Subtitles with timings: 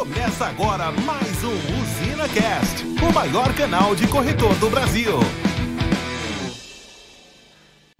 [0.00, 5.20] Começa agora mais um Usina Cast, o maior canal de corretor do Brasil.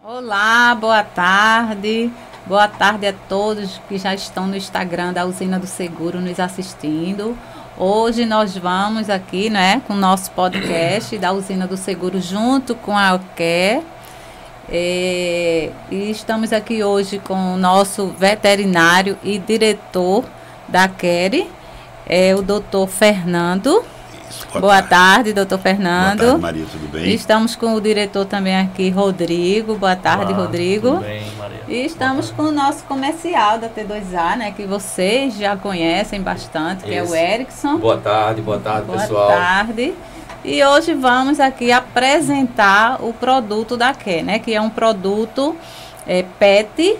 [0.02, 2.10] Olá, boa tarde.
[2.46, 7.36] Boa tarde a todos que já estão no Instagram da Usina do Seguro nos assistindo.
[7.76, 12.96] Hoje nós vamos aqui, né, com o nosso podcast da Usina do Seguro junto com
[12.96, 13.82] a Alquer.
[14.70, 20.24] É, e estamos aqui hoje com o nosso veterinário e diretor
[20.66, 21.59] da Quere,
[22.10, 23.84] é o doutor Fernando.
[24.28, 26.18] Isso, Boa, tarde, doutor Fernando.
[26.18, 27.14] Boa tarde, Maria, tudo bem?
[27.14, 29.76] Estamos com o diretor também aqui, Rodrigo.
[29.76, 30.90] Boa tarde, Olá, Rodrigo.
[30.90, 31.60] Tudo bem, Maria?
[31.68, 34.50] E estamos com o nosso comercial da T2A, né?
[34.56, 37.14] Que vocês já conhecem bastante, que é o Isso.
[37.14, 37.76] Erickson.
[37.78, 39.28] Boa tarde, boa tarde, Boa pessoal.
[39.28, 39.94] tarde.
[40.44, 44.40] E hoje vamos aqui apresentar o produto da Quer, né?
[44.40, 45.54] Que é um produto
[46.06, 46.98] é, PET,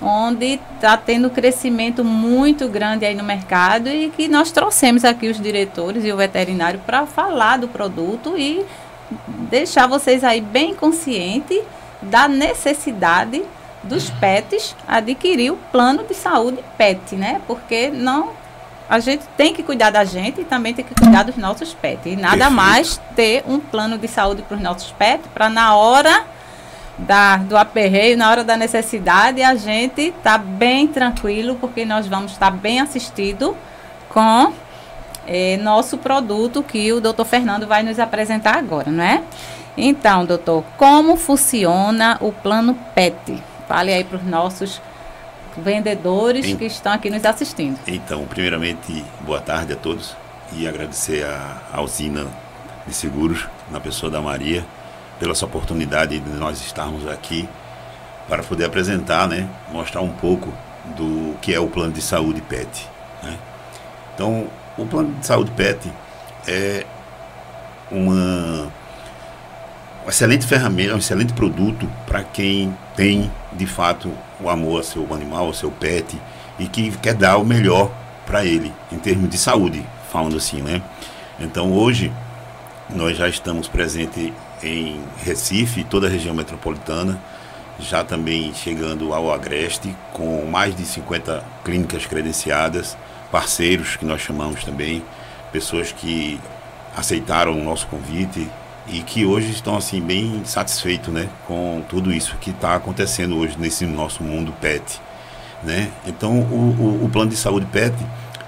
[0.00, 5.40] onde está tendo crescimento muito grande aí no mercado e que nós trouxemos aqui os
[5.40, 8.64] diretores e o veterinário para falar do produto e
[9.50, 11.60] deixar vocês aí bem conscientes
[12.00, 13.42] da necessidade
[13.82, 17.40] dos pets adquirir o plano de saúde PET, né?
[17.46, 18.32] Porque não
[18.88, 22.06] a gente tem que cuidar da gente e também tem que cuidar dos nossos pets.
[22.06, 22.52] E nada Perfeito.
[22.52, 26.24] mais ter um plano de saúde para os nossos pets, para na hora
[26.98, 32.32] da, do aperreio, na hora da necessidade, a gente tá bem tranquilo, porque nós vamos
[32.32, 33.56] estar bem assistido
[34.08, 34.52] com
[35.26, 39.22] eh, nosso produto que o doutor Fernando vai nos apresentar agora, não é?
[39.76, 43.40] Então, doutor, como funciona o plano PET?
[43.68, 44.80] Fale aí para os nossos
[45.56, 47.78] vendedores Em- que estão aqui nos assistindo.
[47.86, 50.16] Então, primeiramente, boa tarde a todos
[50.52, 52.26] e agradecer a, a usina
[52.86, 54.64] de seguros, na pessoa da Maria,
[55.18, 57.48] pela essa oportunidade de nós estarmos aqui
[58.28, 60.52] para poder apresentar, né, mostrar um pouco
[60.96, 62.86] do que é o plano de saúde PET.
[63.22, 63.38] né?
[64.14, 65.90] Então, o plano de saúde PET
[66.46, 66.84] é
[67.90, 68.70] uma
[70.08, 74.10] uma excelente ferramenta, um excelente produto para quem tem de fato
[74.40, 76.18] o amor ao seu animal, ao seu pet
[76.58, 77.90] e que quer dar o melhor
[78.24, 80.80] para ele em termos de saúde, falando assim, né?
[81.38, 82.10] Então hoje
[82.88, 84.32] nós já estamos presentes
[84.62, 87.20] em Recife, toda a região metropolitana,
[87.78, 92.96] já também chegando ao Agreste, com mais de 50 clínicas credenciadas,
[93.30, 95.02] parceiros que nós chamamos também,
[95.52, 96.40] pessoas que
[96.96, 98.48] aceitaram o nosso convite
[98.88, 103.56] e que hoje estão assim bem satisfeitos né, com tudo isso que está acontecendo hoje
[103.58, 105.00] nesse nosso mundo PET.
[105.62, 105.90] Né?
[106.06, 107.94] Então o, o, o plano de saúde PET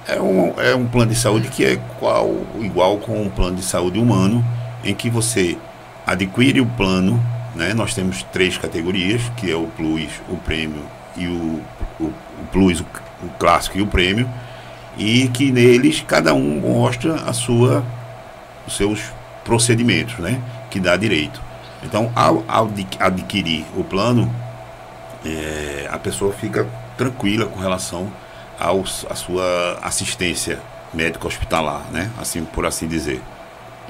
[0.09, 3.63] é um, é um plano de saúde que é qual, igual com um plano de
[3.63, 4.45] saúde humano,
[4.83, 5.59] em que você
[6.11, 7.23] adquire o plano,
[7.55, 7.73] né?
[7.73, 10.83] nós temos três categorias, que é o Plus, o Prêmio
[11.17, 11.63] e o,
[12.01, 12.87] o, o Plus, o,
[13.23, 14.29] o Clássico e o Prêmio,
[14.99, 17.85] e que neles cada um mostra a sua,
[18.67, 19.01] os seus
[19.45, 20.41] procedimentos, né?
[20.69, 21.41] que dá direito.
[21.83, 24.31] Então, ao, ao adqui- adquirir o plano,
[25.25, 26.67] é, a pessoa fica
[26.97, 28.11] tranquila com relação
[28.59, 30.59] à sua assistência
[30.93, 32.11] médico hospitalar, né?
[32.21, 33.23] Assim por assim dizer.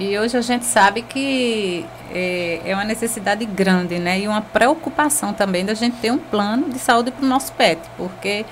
[0.00, 4.18] E hoje a gente sabe que é, é uma necessidade grande, né?
[4.20, 7.78] E uma preocupação também da gente ter um plano de saúde para o nosso pet,
[7.98, 8.46] porque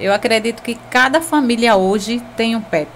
[0.00, 2.88] eu acredito que cada família hoje tem um pet.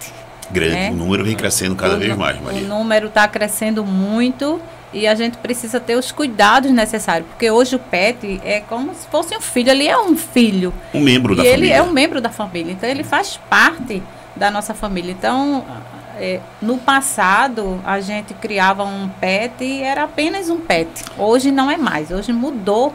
[0.51, 0.91] Grande, É.
[0.91, 2.61] o número vem crescendo cada O vez mais, O Maria.
[2.63, 4.61] número está crescendo muito
[4.93, 9.07] e a gente precisa ter os cuidados necessários, porque hoje o pet é como se
[9.07, 10.75] fosse um filho, ele é um filho.
[10.93, 11.75] Um membro e da ele família.
[11.77, 14.03] é um membro da família, então ele faz parte
[14.37, 15.13] da nossa família.
[15.13, 15.65] Então,
[16.19, 20.89] é, no passado, a gente criava um pet e era apenas um pet.
[21.19, 22.95] Hoje não é mais, hoje mudou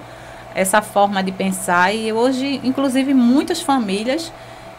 [0.56, 4.32] essa forma de pensar e hoje, inclusive, muitas famílias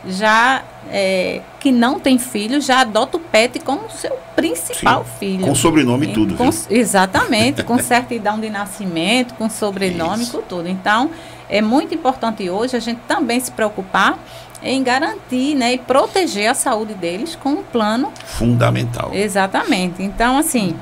[0.07, 5.45] já é, que não têm filhos já adotam o pet como seu principal filho.
[5.47, 6.63] Com sobrenome e tudo, Com- viu?
[6.79, 10.33] exatamente, com certidão de nascimento, com sobrenome, Isso.
[10.39, 10.69] com tudo.
[10.69, 11.11] Então,
[11.49, 14.19] é muito importante hoje a gente também se preocupar
[14.63, 19.11] em garantir né, e proteger a saúde deles com um plano Fundamental.
[19.13, 20.03] Exatamente.
[20.03, 20.77] Então, assim,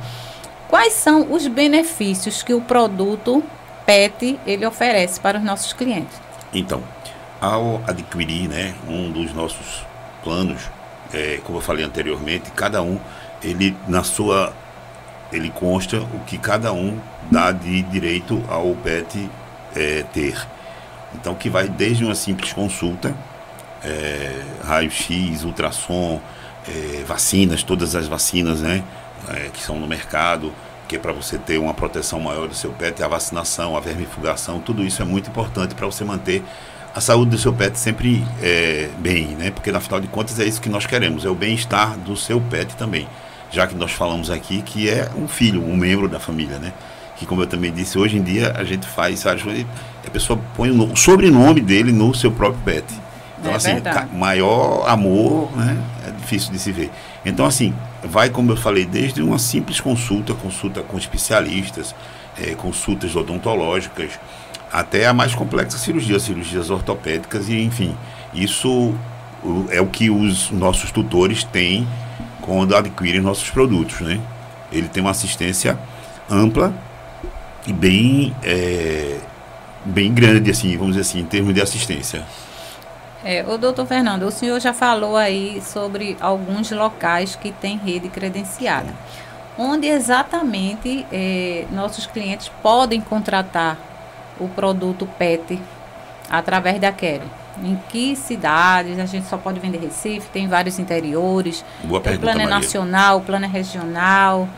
[0.68, 3.42] quais são os benefícios que o produto
[3.86, 6.20] PET ele oferece para os nossos clientes?
[6.52, 6.82] Então,
[7.40, 9.84] ao adquirir né, um dos nossos
[10.22, 10.62] planos,
[11.12, 12.98] é, como eu falei anteriormente, cada um,
[13.42, 14.52] ele na sua.
[15.32, 16.98] ele consta o que cada um
[17.30, 19.28] dá de direito ao PET
[19.74, 20.36] é, ter.
[21.14, 23.14] Então, que vai desde uma simples consulta,
[23.84, 26.20] é, raio-x, ultrassom,
[26.68, 28.82] é, vacinas, todas as vacinas né,
[29.28, 30.52] é, que são no mercado,
[30.86, 34.60] que é para você ter uma proteção maior do seu pet, a vacinação, a vermifugação,
[34.60, 36.42] tudo isso é muito importante para você manter
[36.94, 39.50] a saúde do seu pet sempre é, bem, né?
[39.50, 42.40] Porque na final de contas é isso que nós queremos, é o bem-estar do seu
[42.40, 43.06] pet também.
[43.50, 46.72] Já que nós falamos aqui que é um filho, um membro da família, né?
[47.16, 49.36] Que como eu também disse, hoje em dia a gente faz a
[50.10, 52.84] pessoa põe o sobrenome dele no seu próprio pet.
[53.40, 54.14] Então, é assim, verdade.
[54.14, 55.76] maior amor, né?
[56.06, 56.90] É difícil de se ver.
[57.24, 61.94] Então, assim, vai, como eu falei, desde uma simples consulta, consulta com especialistas,
[62.40, 64.18] é, consultas odontológicas,
[64.72, 67.96] até a mais complexa cirurgia, cirurgias ortopédicas e enfim.
[68.34, 68.94] Isso
[69.70, 71.86] é o que os nossos tutores têm
[72.40, 74.20] quando adquirem nossos produtos, né?
[74.70, 75.78] Ele tem uma assistência
[76.30, 76.74] ampla
[77.66, 79.18] e bem é,
[79.84, 82.24] bem grande, assim, vamos dizer assim, em termos de assistência.
[83.24, 88.08] É, o doutor Fernando, o senhor já falou aí sobre alguns locais que têm rede
[88.08, 88.94] credenciada.
[89.56, 93.76] Onde exatamente é, nossos clientes podem contratar
[94.38, 95.60] o produto PET
[96.30, 97.26] através da Kelly?
[97.60, 99.00] Em que cidades?
[99.00, 101.64] A gente só pode vender Recife, tem vários interiores.
[101.82, 104.48] Boa pergunta, o plano é nacional, o plano é regional.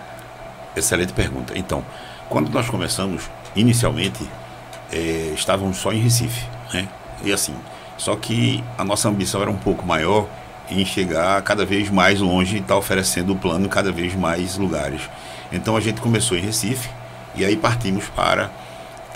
[0.77, 1.55] Excelente pergunta.
[1.57, 1.83] Então,
[2.29, 4.29] quando nós começamos, inicialmente,
[4.93, 6.47] é, estávamos só em Recife.
[6.75, 6.87] Né?
[7.25, 7.55] E assim,
[8.01, 10.27] só que a nossa ambição era um pouco maior
[10.71, 14.15] em chegar cada vez mais longe e estar tá oferecendo o plano em cada vez
[14.15, 15.03] mais lugares.
[15.53, 16.89] Então a gente começou em Recife
[17.35, 18.51] e aí partimos para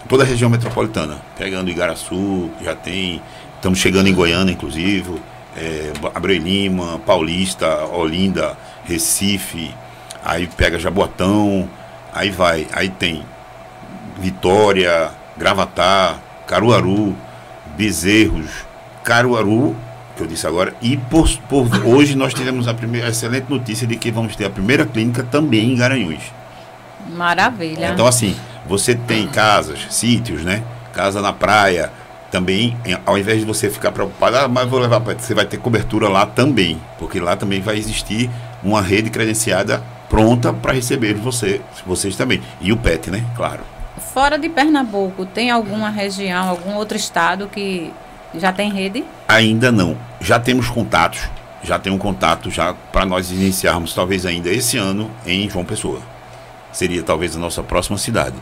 [0.06, 3.22] toda a região metropolitana, pegando Igaraçu, já tem,
[3.56, 5.18] estamos chegando em Goiânia, inclusive,
[5.56, 8.54] é, Abreu Lima, Paulista, Olinda,
[8.84, 9.74] Recife,
[10.22, 11.70] aí pega Jaboatão,
[12.12, 13.24] aí vai, aí tem
[14.18, 17.16] Vitória, Gravatar, Caruaru,
[17.78, 18.73] Bezerros,
[19.04, 19.76] Caruaru,
[20.16, 23.86] que eu disse agora, e por, por hoje nós tivemos a primeira a excelente notícia
[23.86, 26.22] de que vamos ter a primeira clínica também em Garanhuns.
[27.14, 27.90] Maravilha.
[27.90, 28.34] Então assim,
[28.66, 30.62] você tem casas, sítios, né?
[30.92, 31.92] Casa na praia,
[32.34, 35.56] também, ao invés de você ficar preocupado, ah, mas vou levar para você vai ter
[35.56, 38.28] cobertura lá também, porque lá também vai existir
[38.60, 42.42] uma rede credenciada pronta para receber você, vocês também.
[42.60, 43.24] E o PET, né?
[43.36, 43.60] Claro.
[44.12, 47.92] Fora de Pernambuco, tem alguma região, algum outro estado que
[48.38, 49.04] já tem rede?
[49.28, 49.96] Ainda não.
[50.20, 51.20] Já temos contatos,
[51.62, 56.14] já tem um contato já para nós iniciarmos talvez ainda esse ano em João Pessoa
[56.74, 58.34] seria talvez a nossa próxima cidade.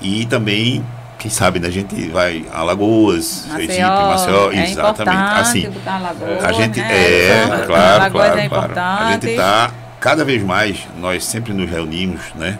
[0.00, 0.84] E também,
[1.18, 5.40] quem sabe, né, a gente vai a Alagoas, Maceió, Sergipe, Maceió, é exatamente.
[5.40, 6.92] Assim, Alagoas, a gente né?
[6.92, 8.78] é, é claro, é claro, é claro.
[8.78, 9.70] A gente está
[10.00, 12.58] cada vez mais, nós sempre nos reunimos, né?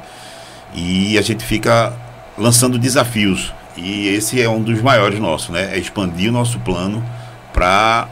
[0.75, 1.93] E a gente fica
[2.37, 3.53] lançando desafios.
[3.79, 5.75] E esse é um dos maiores nossos, né?
[5.75, 7.05] É expandir o nosso plano
[7.53, 8.09] para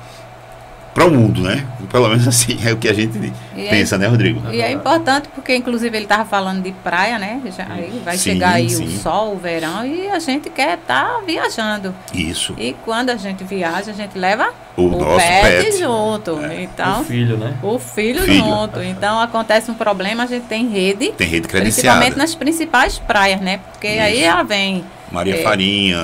[0.97, 1.67] para o mundo, né?
[1.93, 3.19] Pelo menos assim é o que a gente
[3.55, 4.41] e é pensa, é, né, Rodrigo?
[4.51, 7.39] E é importante porque, inclusive, ele estava falando de praia, né?
[7.55, 8.87] Já, aí vai sim, chegar aí sim.
[8.87, 11.95] o sol, o verão, e a gente quer estar tá viajando.
[12.15, 12.55] Isso.
[12.57, 15.79] E quando a gente viaja, a gente leva o, o nosso pet, pet.
[15.79, 16.41] junto.
[16.43, 16.63] É.
[16.63, 17.59] Então, o filho, né?
[17.63, 18.83] O filho, filho, junto.
[18.83, 21.13] Então, acontece um problema, a gente tem rede.
[21.13, 21.99] Tem rede credenciada.
[21.99, 23.61] Principalmente nas principais praias, né?
[23.71, 24.01] Porque Isso.
[24.01, 24.83] aí ela vem...
[25.17, 25.99] Maria é, Farinha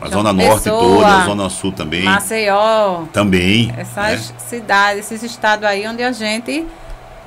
[0.00, 2.02] a Zona Norte toda, a Zona Sul também.
[2.02, 3.04] Maceió.
[3.12, 3.72] Também.
[3.76, 4.36] Essas né?
[4.38, 6.66] cidades, esses estados aí onde a gente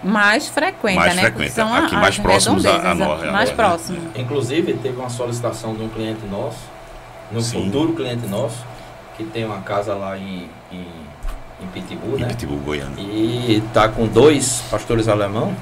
[0.04, 1.22] mais frequenta, mais né?
[1.22, 1.52] Frequenta.
[1.52, 3.32] São Aqui mais próximos a, a nós.
[3.32, 3.56] Mais né?
[3.56, 4.00] próximo.
[4.16, 6.58] Inclusive, teve uma solicitação de um cliente nosso,
[7.32, 8.66] um futuro cliente nosso,
[9.16, 10.88] que tem uma casa lá em, em,
[11.62, 12.28] em Pitbull, em né?
[12.30, 13.00] Pitbull, Goiânia.
[13.00, 15.56] E está com dois pastores alemão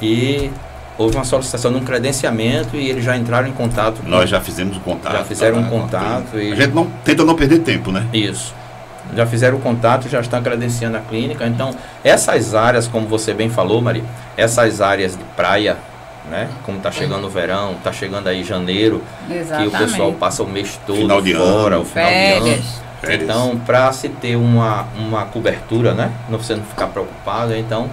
[0.00, 0.50] e
[0.98, 4.02] houve uma solicitação de um credenciamento e eles já entraram em contato.
[4.02, 5.12] Com, Nós já fizemos o contato.
[5.12, 6.36] Já fizeram um contato.
[6.36, 8.04] E, a gente não, tenta não perder tempo, né?
[8.12, 8.52] Isso.
[9.14, 11.46] Já fizeram o contato, já estão credenciando a clínica.
[11.46, 11.74] Então,
[12.04, 14.04] essas áreas, como você bem falou, Maria,
[14.36, 15.78] essas áreas de praia,
[16.28, 16.48] né?
[16.64, 19.70] Como está chegando o verão, está chegando aí janeiro, Exatamente.
[19.70, 22.44] que o pessoal passa o mês todo final de fora, ano, o final férias.
[22.44, 22.62] de ano.
[23.00, 23.22] Férias.
[23.22, 26.10] Então, para se ter uma, uma cobertura, né?
[26.28, 27.88] Não você não ficar preocupado, então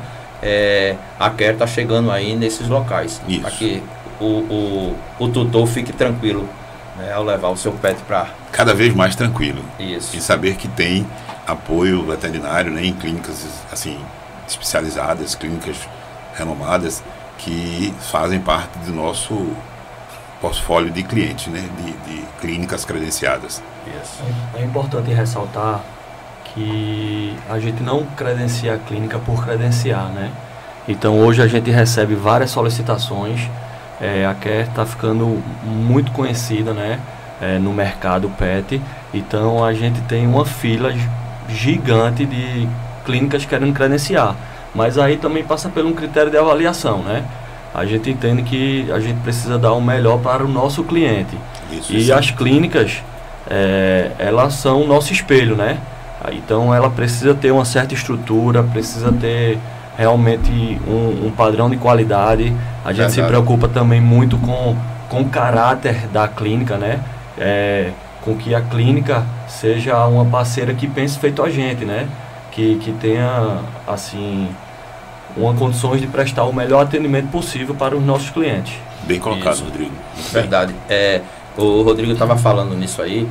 [0.45, 3.19] é, a Care está chegando aí nesses locais.
[3.41, 3.81] Para que
[4.19, 6.47] o, o, o tutor fique tranquilo
[6.95, 8.27] né, ao levar o seu pet para.
[8.51, 9.63] Cada vez mais tranquilo.
[9.79, 10.15] Isso.
[10.15, 11.05] E saber que tem
[11.47, 13.99] apoio veterinário né, em clínicas assim,
[14.47, 15.77] especializadas, clínicas
[16.35, 17.03] renomadas,
[17.39, 19.51] que fazem parte do nosso
[20.39, 23.63] portfólio de clientes, né, de, de clínicas credenciadas.
[23.87, 24.23] Isso.
[24.53, 25.81] É, é importante ressaltar
[26.55, 30.31] que a gente não credencia a clínica por credenciar, né?
[30.87, 33.41] Então hoje a gente recebe várias solicitações,
[34.01, 36.99] é, a Care está ficando muito conhecida, né?
[37.41, 38.81] É, no mercado PET,
[39.13, 40.93] então a gente tem uma fila
[41.49, 42.67] gigante de
[43.05, 44.35] clínicas querendo credenciar,
[44.73, 47.25] mas aí também passa por um critério de avaliação, né?
[47.73, 51.37] A gente entende que a gente precisa dar o melhor para o nosso cliente.
[51.69, 53.03] Isso, e as clínicas
[53.49, 55.77] é, elas são o nosso espelho, né?
[56.33, 59.59] Então ela precisa ter uma certa estrutura, precisa ter
[59.97, 60.51] realmente
[60.87, 62.53] um, um padrão de qualidade.
[62.83, 63.13] A gente Verdade.
[63.13, 64.75] se preocupa também muito com,
[65.09, 66.99] com o caráter da clínica, né?
[67.37, 67.91] É,
[68.21, 72.07] com que a clínica seja uma parceira que pense feito a gente, né?
[72.51, 74.49] Que, que tenha, assim,
[75.35, 78.73] uma condições de prestar o melhor atendimento possível para os nossos clientes.
[79.03, 79.65] Bem colocado, Isso.
[79.65, 79.91] Rodrigo.
[80.31, 80.73] Verdade.
[80.89, 81.21] É,
[81.57, 83.27] o Rodrigo estava falando nisso aí.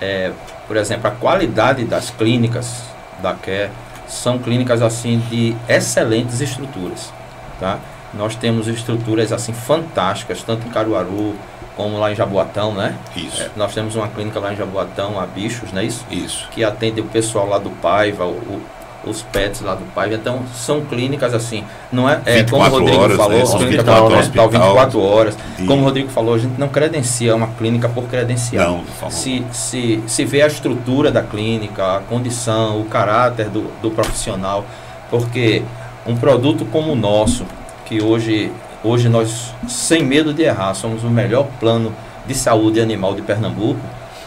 [0.00, 0.32] É,
[0.66, 2.82] por exemplo, a qualidade das clínicas
[3.22, 3.70] da Care
[4.08, 7.12] são clínicas assim de excelentes estruturas,
[7.58, 7.78] tá?
[8.12, 11.34] Nós temos estruturas assim fantásticas, tanto em Caruaru
[11.76, 12.96] como lá em Jaboatão, né?
[13.16, 13.42] Isso.
[13.42, 16.04] É, nós temos uma clínica lá em Jaboatão, a Bichos, não é isso?
[16.10, 16.48] Isso.
[16.50, 18.62] Que atende o pessoal lá do Paiva, o,
[19.06, 20.12] os pets lá do pai.
[20.14, 23.42] Então, são clínicas assim, não é, é como o Rodrigo horas, falou, né?
[23.42, 24.18] hospital, né?
[24.18, 25.36] hospital 24 horas.
[25.58, 25.66] De...
[25.66, 28.68] Como o Rodrigo falou, a gente não credencia uma clínica por credenciar.
[28.68, 33.90] Não, se, se, se vê a estrutura da clínica, a condição, o caráter do, do
[33.90, 34.64] profissional,
[35.10, 35.62] porque
[36.06, 37.44] um produto como o nosso,
[37.86, 38.50] que hoje,
[38.82, 41.92] hoje nós, sem medo de errar, somos o melhor plano
[42.26, 43.80] de saúde animal de Pernambuco,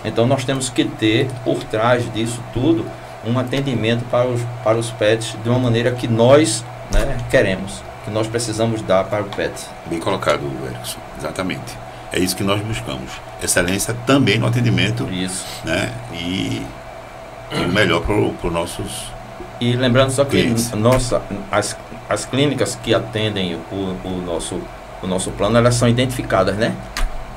[0.05, 2.85] então nós temos que ter por trás disso tudo
[3.27, 8.11] um atendimento para os, para os pets de uma maneira que nós né, queremos, que
[8.11, 9.53] nós precisamos dar para o pet.
[9.87, 10.99] Bem colocado, Erickson.
[11.17, 11.77] Exatamente.
[12.11, 13.11] É isso que nós buscamos.
[13.43, 15.07] Excelência também no atendimento.
[15.11, 15.45] Isso.
[15.65, 15.91] Né?
[16.13, 16.65] E,
[17.51, 19.11] e o melhor para os nossos.
[19.59, 21.75] E lembrando só que nossa, as,
[22.09, 24.61] as clínicas que atendem o, o, nosso,
[25.03, 26.73] o nosso plano, elas são identificadas, né?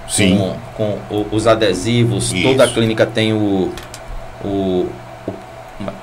[0.09, 0.37] Sim.
[0.77, 2.43] Com, com os adesivos, Isso.
[2.43, 3.73] toda a clínica tem o,
[4.45, 4.89] o,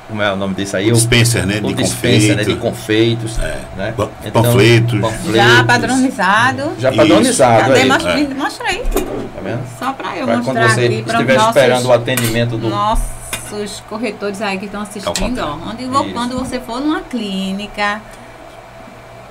[0.08, 0.90] como é o nome disso aí?
[0.90, 1.60] O dispenser, né?
[1.62, 2.44] O de dispenser, né?
[2.46, 3.38] De confeitos.
[3.40, 3.60] É.
[3.76, 3.94] Né?
[4.24, 5.00] Então, panfletos.
[5.34, 6.72] Já padronizado.
[6.80, 7.74] Já padronizado.
[7.74, 7.86] Cadê?
[7.86, 8.28] Mostra, é.
[8.34, 8.84] mostra aí.
[8.84, 9.64] Tá vendo?
[9.78, 11.04] Só para eu pra mostrar quando você aqui.
[11.06, 12.70] estiver esperando o atendimento do...
[12.70, 15.58] Nossos corretores aí que estão assistindo, ó.
[15.70, 18.02] Onde, quando você for numa clínica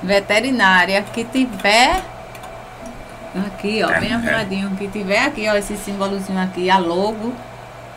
[0.02, 2.02] veterinária que tiver...
[3.47, 4.14] Aqui, ó, bem é.
[4.14, 4.71] arrumadinho.
[4.76, 7.35] Que tiver aqui, ó, esse símbolozinho aqui, a logo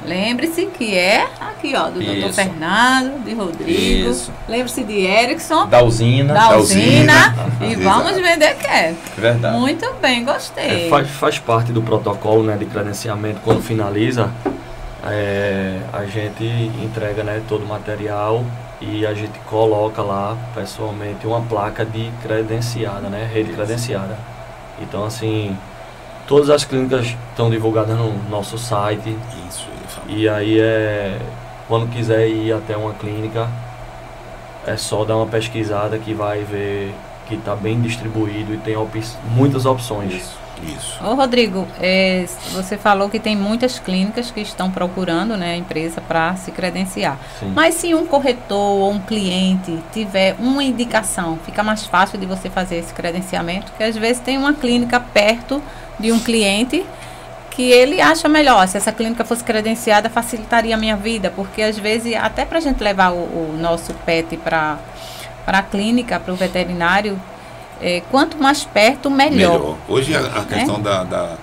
[0.05, 2.31] Lembre-se que é aqui, ó, do Dr.
[2.33, 4.15] Fernando, de Rodrigo.
[4.47, 5.67] Lembre-se de Erickson.
[5.67, 6.33] Da usina.
[6.33, 7.35] Da, usina.
[7.61, 8.95] e vamos vender quer.
[9.17, 9.57] Verdade.
[9.57, 10.87] Muito bem, gostei.
[10.87, 14.31] É, faz, faz parte do protocolo né, de credenciamento quando finaliza.
[15.03, 18.43] É, a gente entrega né, todo o material
[18.81, 23.29] e a gente coloca lá pessoalmente uma placa de credenciada, né?
[23.31, 24.17] Rede credenciada.
[24.81, 25.57] Então assim,
[26.25, 29.15] todas as clínicas estão divulgadas no nosso site.
[29.49, 29.78] Isso.
[30.09, 31.17] E aí é.
[31.67, 33.47] Quando quiser ir até uma clínica,
[34.65, 36.93] é só dar uma pesquisada que vai ver
[37.27, 38.99] que está bem distribuído e tem op
[39.35, 40.11] muitas opções.
[40.11, 40.49] Isso.
[40.61, 41.01] Isso.
[41.03, 46.01] Ô Rodrigo, é, você falou que tem muitas clínicas que estão procurando né, a empresa
[46.01, 47.17] para se credenciar.
[47.39, 47.53] Sim.
[47.55, 52.49] Mas se um corretor ou um cliente tiver uma indicação, fica mais fácil de você
[52.49, 55.61] fazer esse credenciamento, porque às vezes tem uma clínica perto
[55.97, 56.85] de um cliente
[57.59, 58.65] que ele acha melhor.
[58.69, 62.61] Se essa clínica fosse credenciada, facilitaria a minha vida, porque às vezes, até para a
[62.61, 64.79] gente levar o, o nosso pet para
[65.45, 67.21] a clínica, para o veterinário,
[67.81, 69.59] é, quanto mais perto, melhor.
[69.59, 69.77] melhor.
[69.89, 70.79] Hoje a, a questão é?
[70.79, 71.37] da, da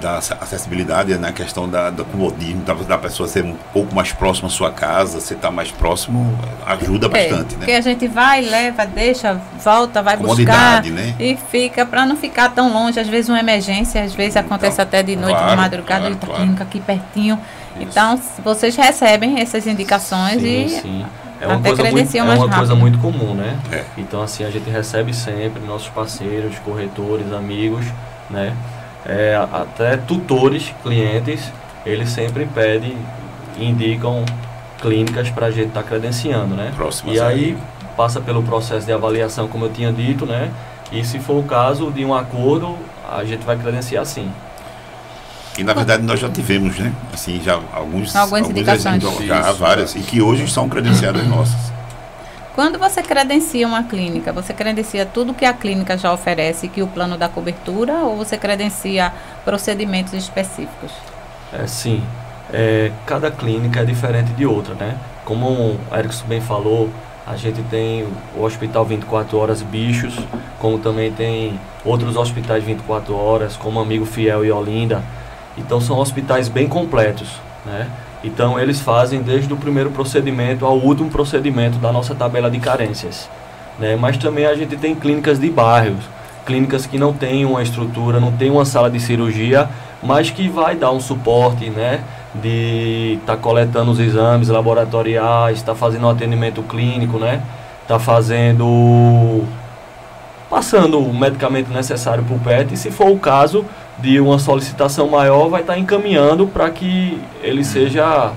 [0.00, 1.32] da acessibilidade, na né?
[1.32, 5.20] questão da, do comodismo, da, da, pessoa ser um pouco mais próxima à sua casa,
[5.20, 7.58] você estar tá mais próximo, ajuda é, bastante, né?
[7.58, 11.14] Porque a gente vai, leva, deixa, volta, vai buscar né?
[11.18, 14.80] e fica, para não ficar tão longe, às vezes uma emergência, às vezes então, acontece
[14.80, 16.62] até de noite, claro, de madrugada, claro, ele está claro.
[16.62, 17.38] aqui pertinho.
[17.76, 17.88] Isso.
[17.90, 21.06] Então, vocês recebem essas indicações sim, e sim.
[21.40, 23.56] É uma, Até coisa muito, é uma coisa muito comum, né?
[23.70, 23.84] É.
[23.96, 27.86] Então, assim, a gente recebe sempre nossos parceiros, corretores, amigos,
[28.28, 28.52] né?
[29.08, 31.50] É, até tutores, clientes,
[31.84, 32.96] eles sempre pedem,
[33.58, 34.24] indicam
[34.80, 36.72] clínicas para a gente estar tá credenciando, né?
[36.76, 37.56] Próximo e aí
[37.96, 40.52] passa pelo processo de avaliação, como eu tinha dito, né?
[40.92, 42.76] E se for o caso de um acordo,
[43.10, 44.30] a gente vai credenciar sim.
[45.58, 46.92] E na verdade nós já tivemos, né?
[47.12, 49.02] Assim, já alguns, algumas alguns indicações.
[49.02, 51.67] Exemplos, já várias, e que hoje são credenciadas nossas.
[52.58, 56.88] Quando você credencia uma clínica, você credencia tudo que a clínica já oferece, que o
[56.88, 59.12] plano dá cobertura, ou você credencia
[59.44, 60.90] procedimentos específicos?
[61.52, 62.02] É, sim.
[62.52, 64.98] É, cada clínica é diferente de outra, né?
[65.24, 66.90] Como o Erickson bem falou,
[67.24, 68.04] a gente tem
[68.36, 70.18] o Hospital 24 Horas Bichos,
[70.58, 75.04] como também tem outros hospitais 24 horas, como Amigo Fiel e Olinda.
[75.56, 77.28] Então são hospitais bem completos,
[77.64, 77.88] né?
[78.22, 83.28] Então eles fazem desde o primeiro procedimento ao último procedimento da nossa tabela de carências.
[83.78, 83.96] Né?
[83.96, 86.04] Mas também a gente tem clínicas de bairros,
[86.44, 89.68] clínicas que não têm uma estrutura, não tem uma sala de cirurgia,
[90.02, 92.00] mas que vai dar um suporte né?
[92.34, 97.42] de estar tá coletando os exames laboratoriais, está fazendo o atendimento clínico, né?
[97.82, 99.44] Está fazendo
[100.48, 103.64] passando o medicamento necessário para o PET e se for o caso
[103.98, 108.32] de uma solicitação maior, vai estar tá encaminhando para que ele seja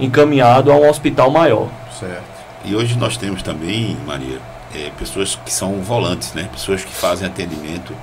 [0.00, 1.68] encaminhado a um hospital maior.
[1.98, 2.24] Certo.
[2.64, 4.38] E hoje nós temos também, Maria,
[4.74, 6.48] é, pessoas que são volantes, né?
[6.50, 7.94] Pessoas que fazem atendimento,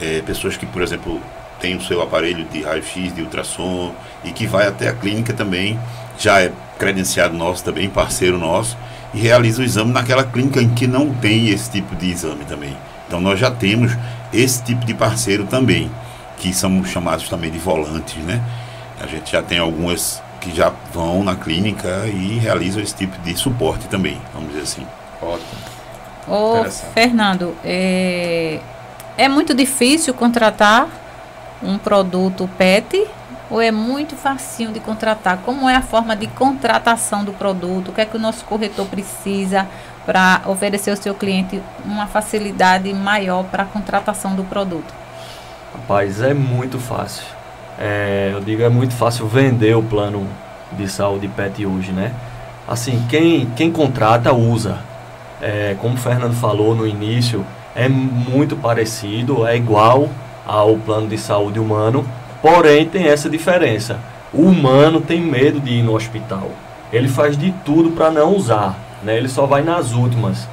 [0.00, 1.20] é, pessoas que, por exemplo,
[1.60, 3.94] têm o seu aparelho de raio-x, de ultrassom
[4.24, 5.78] e que vai até a clínica também,
[6.18, 8.76] já é credenciado nosso também, parceiro nosso,
[9.14, 12.76] e realiza o exame naquela clínica em que não tem esse tipo de exame também.
[13.06, 13.92] Então nós já temos
[14.32, 15.90] esse tipo de parceiro também
[16.38, 18.42] que são chamados também de volantes, né?
[19.00, 23.36] A gente já tem algumas que já vão na clínica e realizam esse tipo de
[23.36, 24.86] suporte também, vamos dizer assim.
[25.20, 25.72] Ótimo.
[26.26, 28.58] Ô, Fernando, é,
[29.16, 30.88] é muito difícil contratar
[31.62, 33.06] um produto PET
[33.52, 35.40] ou é muito facinho de contratar?
[35.44, 37.88] Como é a forma de contratação do produto?
[37.90, 39.68] O que é que o nosso corretor precisa
[40.06, 44.94] para oferecer ao seu cliente uma facilidade maior para a contratação do produto?
[45.74, 47.24] Rapaz, é muito fácil.
[47.78, 50.26] É, eu digo, é muito fácil vender o plano
[50.72, 52.10] de saúde PET hoje, né?
[52.66, 54.78] Assim, quem, quem contrata, usa.
[55.42, 57.44] É, como o Fernando falou no início,
[57.76, 60.08] é muito parecido, é igual
[60.46, 62.06] ao plano de saúde humano,
[62.42, 63.98] porém tem essa diferença.
[64.32, 66.50] O humano tem medo de ir no hospital.
[66.92, 69.16] Ele faz de tudo para não usar, né?
[69.16, 70.48] Ele só vai nas últimas.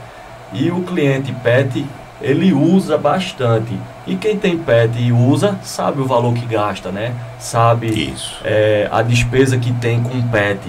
[0.53, 1.85] E o cliente PET,
[2.21, 3.77] ele usa bastante.
[4.05, 7.13] E quem tem pet e usa, sabe o valor que gasta, né?
[7.39, 10.61] Sabe é, a despesa que tem com pet.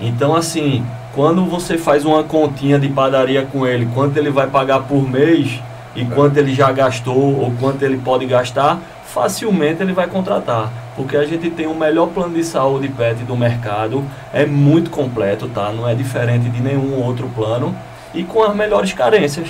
[0.00, 4.80] Então, assim, quando você faz uma continha de padaria com ele, quanto ele vai pagar
[4.80, 5.60] por mês
[5.96, 8.78] e quanto ele já gastou ou quanto ele pode gastar,
[9.12, 10.72] facilmente ele vai contratar.
[10.96, 15.48] Porque a gente tem o melhor plano de saúde pet do mercado, é muito completo,
[15.48, 15.72] tá?
[15.72, 17.76] Não é diferente de nenhum outro plano
[18.14, 19.48] e com as melhores carências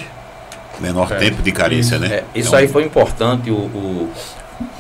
[0.81, 1.17] menor é.
[1.17, 2.17] tempo de carência, isso, né?
[2.17, 2.61] É, isso é um...
[2.61, 4.13] aí foi importante o, o,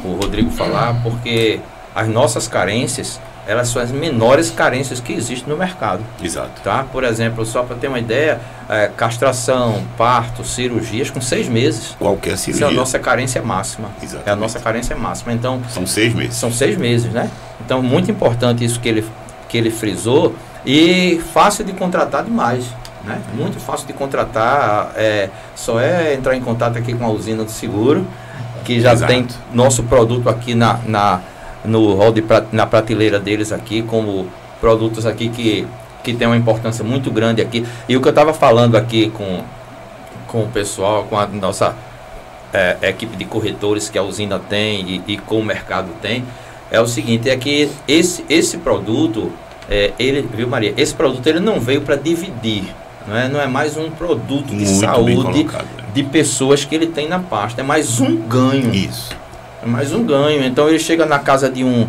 [0.05, 1.61] o, Rodrigo falar, porque
[1.95, 6.05] as nossas carências, elas são as menores carências que existem no mercado.
[6.23, 6.61] Exato.
[6.63, 6.85] Tá?
[6.93, 11.97] Por exemplo, só para ter uma ideia, é, castração, parto, cirurgias com seis meses.
[11.99, 12.53] Qualquer cirurgia.
[12.53, 13.89] Isso é a nossa carência máxima.
[14.03, 14.29] Exatamente.
[14.29, 15.33] É a nossa carência máxima.
[15.33, 16.35] Então, são seis meses.
[16.35, 17.31] São seis meses, né?
[17.65, 19.03] Então, muito importante isso que ele,
[19.49, 20.35] que ele frisou
[20.67, 22.67] e fácil de contratar demais.
[23.03, 23.19] Né?
[23.33, 27.51] Muito fácil de contratar, é, só é entrar em contato aqui com a usina do
[27.51, 28.07] seguro,
[28.67, 29.11] que já Exato.
[29.11, 31.23] tem nosso produto aqui na, na,
[31.69, 34.27] no hall de, na prateleira deles aqui, como
[34.61, 35.67] produtos aqui que,
[36.03, 37.65] que tem uma importância muito grande aqui.
[37.89, 39.43] E o que eu estava falando aqui com,
[40.27, 41.77] com o pessoal, com a nossa
[42.53, 46.25] é, equipe de corretores que a usina tem e, e com o mercado tem,
[46.71, 49.33] é o seguinte, é que esse, esse produto,
[49.71, 52.65] é, ele, viu Maria, esse produto ele não veio para dividir
[53.09, 55.65] não é, não é mais um produto de Muito saúde né?
[55.95, 57.63] de pessoas que ele tem na pasta.
[57.63, 58.75] É mais um ganho.
[58.75, 59.17] Isso.
[59.63, 60.45] É mais um ganho.
[60.45, 61.87] Então ele chega na casa de um,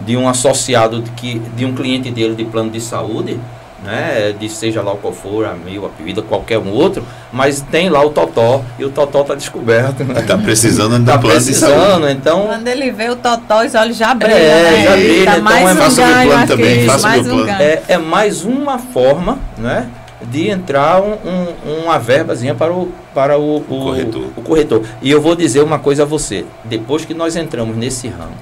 [0.00, 3.38] de um associado de, que, de um cliente dele de plano de saúde,
[3.84, 7.88] né, de seja lá qual for, a meio, a vida, qualquer um outro, mas tem
[7.88, 10.04] lá o Totó e o Totó está descoberto.
[10.04, 10.22] Né?
[10.22, 12.12] Tá precisando de tá plano precisando, de saúde.
[12.12, 12.46] então.
[12.46, 14.36] Quando ele vê o Totó, os olhos já brilham.
[14.36, 14.84] É, né?
[14.84, 15.22] já brilha.
[15.22, 17.62] Então mais é um ganho aqui, também, mais um ganho.
[17.62, 19.88] É, é mais uma forma, né?
[20.24, 24.26] De entrar um, um, uma verbazinha para o, para o, o, corretor.
[24.36, 24.86] o corretor.
[25.00, 28.36] E eu vou dizer uma coisa a você: depois que nós entramos nesse ramo,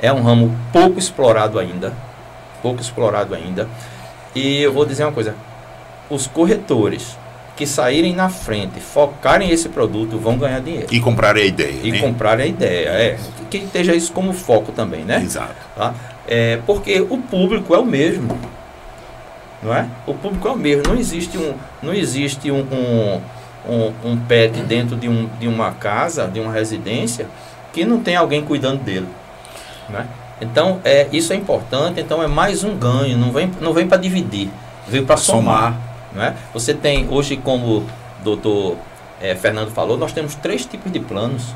[0.00, 1.92] é um ramo pouco explorado ainda,
[2.62, 3.68] pouco explorado ainda.
[4.34, 5.34] E eu vou dizer uma coisa:
[6.10, 7.16] os corretores
[7.56, 10.88] que saírem na frente, focarem esse produto, vão ganhar dinheiro.
[10.90, 11.80] E comprarem a ideia.
[11.82, 12.00] E né?
[12.00, 13.18] comprarem a ideia, é.
[13.50, 15.22] Que esteja isso como foco também, né?
[15.22, 15.54] Exato.
[15.74, 15.94] Tá?
[16.28, 18.38] É, porque o público é o mesmo
[19.62, 19.88] não é?
[20.06, 20.82] O público é o mesmo.
[20.88, 23.20] Não existe um, não existe um, um,
[23.68, 27.26] um, um pet dentro de, um, de uma casa, de uma residência,
[27.72, 29.08] que não tem alguém cuidando dele.
[29.88, 30.06] Não é?
[30.40, 33.96] Então, é, isso é importante, então é mais um ganho, não vem, não vem para
[33.96, 34.50] dividir,
[34.86, 35.72] veio para somar.
[35.72, 35.80] somar.
[36.14, 36.34] Não é?
[36.52, 37.86] Você tem, hoje, como o
[38.22, 38.76] doutor
[39.20, 41.54] é, Fernando falou, nós temos três tipos de planos.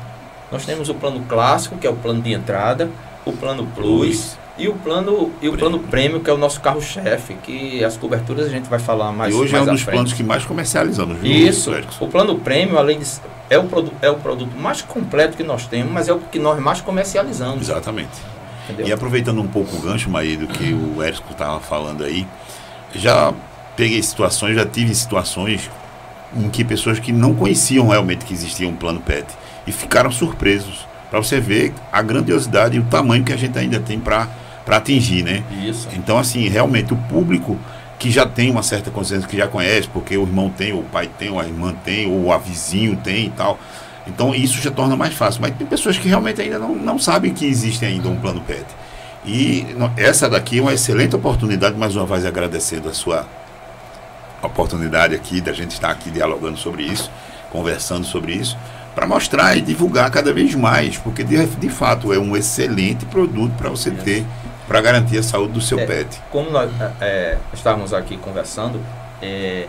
[0.51, 2.89] Nós temos o plano clássico, que é o plano de entrada,
[3.25, 7.33] o plano plus, e o plano e o plano prêmio, que é o nosso carro-chefe,
[7.43, 10.13] que as coberturas a gente vai falar mais E hoje mais é um dos planos
[10.13, 11.31] que mais comercializamos, viu?
[11.31, 11.73] Isso.
[11.99, 13.07] O plano prêmio, além de
[13.49, 16.37] é o, produto, é o produto mais completo que nós temos, mas é o que
[16.37, 17.63] nós mais comercializamos.
[17.63, 18.11] Exatamente.
[18.65, 18.87] Entendeu?
[18.87, 22.27] E aproveitando um pouco o gancho, Maí, do que o Érico estava falando aí,
[22.93, 23.33] já
[23.75, 25.71] peguei situações, já tive situações
[26.37, 29.25] em que pessoas que não conheciam realmente que existia um plano PET
[29.65, 33.79] e ficaram surpresos para você ver a grandiosidade e o tamanho que a gente ainda
[33.79, 34.29] tem para
[34.65, 35.43] para atingir, né?
[35.63, 35.87] Isso.
[35.93, 37.57] Então, assim, realmente o público
[38.01, 41.07] que já tem uma certa consciência, que já conhece, porque o irmão tem, o pai
[41.19, 43.59] tem, ou a irmã tem, ou a vizinho tem e tal.
[44.07, 45.39] Então isso já torna mais fácil.
[45.39, 48.65] Mas tem pessoas que realmente ainda não, não sabem que existe ainda um plano PET.
[49.23, 53.27] E essa daqui é uma excelente oportunidade, mais uma vez agradecendo a sua
[54.41, 57.11] oportunidade aqui, da gente estar aqui dialogando sobre isso,
[57.51, 58.57] conversando sobre isso,
[58.95, 63.53] para mostrar e divulgar cada vez mais, porque de, de fato é um excelente produto
[63.57, 64.25] para você ter
[64.71, 66.21] para garantir a saúde do seu é, pet.
[66.31, 68.79] Como nós é, estávamos aqui conversando,
[69.21, 69.67] é,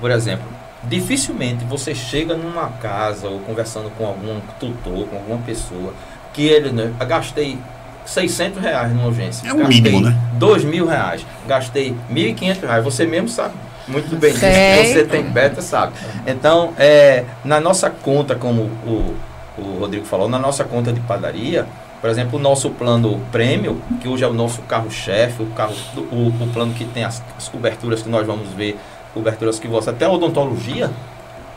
[0.00, 0.44] por exemplo,
[0.82, 5.94] dificilmente você chega numa casa ou conversando com algum tutor, com alguma pessoa,
[6.32, 7.58] que ele, né, gastei
[8.04, 9.48] 600 reais numa urgência.
[9.48, 10.18] É o gastei mínimo, né?
[10.32, 12.84] 2 mil reais, gastei 1.500 reais.
[12.84, 13.54] Você mesmo sabe
[13.86, 14.44] muito bem disso.
[14.44, 15.92] Você tem beta, sabe.
[16.26, 19.14] Então, é, na nossa conta, como o,
[19.56, 21.68] o Rodrigo falou, na nossa conta de padaria,
[22.00, 25.74] por exemplo, o nosso plano prêmio, que hoje é o nosso carro-chefe, o, carro,
[26.10, 28.78] o, o plano que tem as, as coberturas que nós vamos ver,
[29.12, 29.90] coberturas que você.
[29.90, 30.08] Até a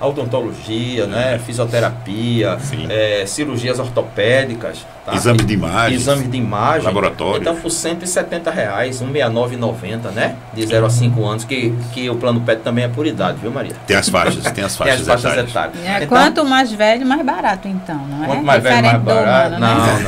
[0.01, 1.39] odontologia, né?
[1.45, 2.58] Fisioterapia,
[2.89, 4.86] é, cirurgias ortopédicas.
[5.06, 5.13] Tá?
[5.15, 5.97] Exames de imagem.
[5.97, 6.84] Exames de imagem.
[6.86, 7.41] Laboratório.
[7.41, 10.36] Então, por 170 reais, 169,90, né?
[10.53, 13.51] De 0 a 5 anos, que, que o plano PET também é por idade, viu,
[13.51, 13.75] Maria?
[13.86, 15.75] Tem as faixas, tem as faixas, tem as faixas etárias.
[15.75, 15.86] etárias.
[15.86, 18.27] É, Então, quanto mais velho, mais barato, então, não é?
[18.27, 19.56] Quanto mais velho, mais barato.
[19.56, 20.03] humano, Não, né?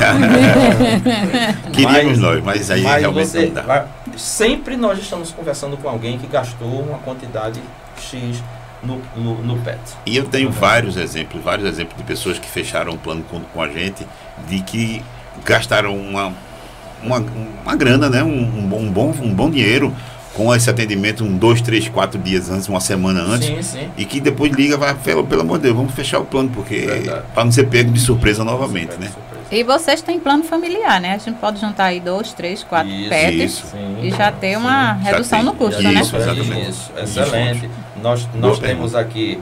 [1.64, 1.70] não.
[1.72, 3.84] Queríamos Mas- nós, mas aí Mas realmente você não dá.
[4.16, 7.60] sempre nós estamos conversando com alguém que gastou uma quantidade
[8.00, 8.42] X
[8.82, 9.78] no, no, no PET.
[10.04, 13.62] E eu tenho vários exemplos, vários exemplos de pessoas que fecharam um plano com, com
[13.62, 14.06] a gente,
[14.48, 15.02] de que
[15.44, 16.32] gastaram uma,
[17.02, 17.24] uma,
[17.62, 18.22] uma grana, né?
[18.22, 19.94] Um, um bom, um, bom, um bom dinheiro
[20.34, 23.48] com esse atendimento um, dois, três, quatro dias antes, uma semana antes.
[23.48, 23.88] Sim, sim.
[23.96, 26.86] E que depois liga, vai, pelo, pelo amor de Deus, vamos fechar o plano, porque
[27.34, 29.08] para não ser pego de surpresa novamente, né?
[29.08, 29.35] Surpresa.
[29.50, 31.14] E vocês têm plano familiar, né?
[31.14, 33.66] A gente pode juntar aí dois, três, quatro Isso, pets isso.
[33.68, 33.98] Sim.
[34.02, 35.46] e já ter uma Já redução tem.
[35.46, 36.00] no custo, Isso, né?
[36.00, 36.70] exatamente.
[36.70, 37.70] Isso, excelente.
[38.02, 39.40] Nós, nós Boa temos aqui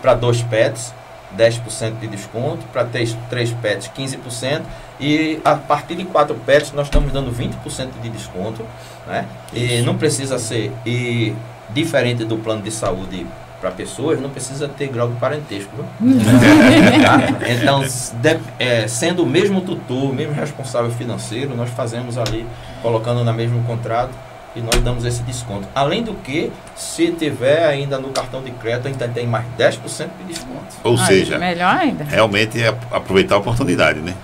[0.00, 0.94] para dois pets
[1.36, 4.62] 10% de desconto, para três, três pets 15%,
[4.98, 8.64] e a partir de quatro pets nós estamos dando 20% de desconto.
[9.06, 9.26] Né?
[9.52, 11.34] E não precisa ser, e
[11.70, 13.26] diferente do plano de saúde
[13.60, 15.70] para pessoas, não precisa ter grau de parentesco.
[16.00, 16.16] viu?
[17.02, 17.48] Tá?
[17.50, 22.46] Então, de- é, sendo o mesmo tutor, o mesmo responsável financeiro, nós fazemos ali,
[22.82, 24.10] colocando na mesmo contrato,
[24.56, 25.68] e nós damos esse desconto.
[25.74, 30.24] Além do que, se tiver ainda no cartão de crédito, ainda tem mais 10% de
[30.32, 30.76] desconto.
[30.82, 32.04] Ou seja, melhor ainda.
[32.04, 34.14] realmente é aproveitar a oportunidade, né?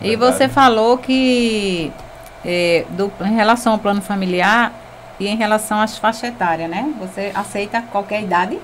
[0.00, 0.36] E Verdade.
[0.36, 1.92] você falou que
[2.44, 4.72] é, do, em relação ao plano familiar
[5.18, 6.92] e em relação às faixas etárias, né?
[7.00, 8.58] Você aceita qualquer idade?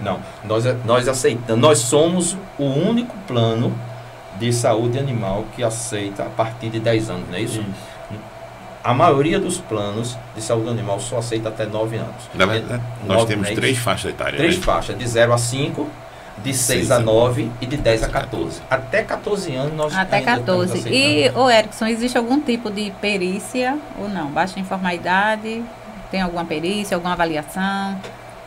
[0.00, 3.76] Não, nós, nós aceitamos, nós somos o único plano
[4.38, 7.64] de saúde animal que aceita a partir de 10 anos, não é isso?
[8.84, 12.30] A maioria dos planos de saúde animal só aceita até 9 anos.
[12.34, 13.84] Na verdade, nós temos três isso?
[13.84, 14.36] faixas etárias.
[14.36, 14.62] Três né?
[14.62, 15.88] faixas, de 0 a 5,
[16.42, 18.60] de 6 Seis a a 9 e de 10 a 14.
[18.70, 20.78] Até 14 anos nós Até ainda estamos 14.
[20.78, 20.94] aceitando.
[20.94, 24.26] E, ô Erickson, existe algum tipo de perícia ou não?
[24.26, 25.62] Baixa informalidade?
[26.10, 27.96] Tem alguma perícia, alguma avaliação?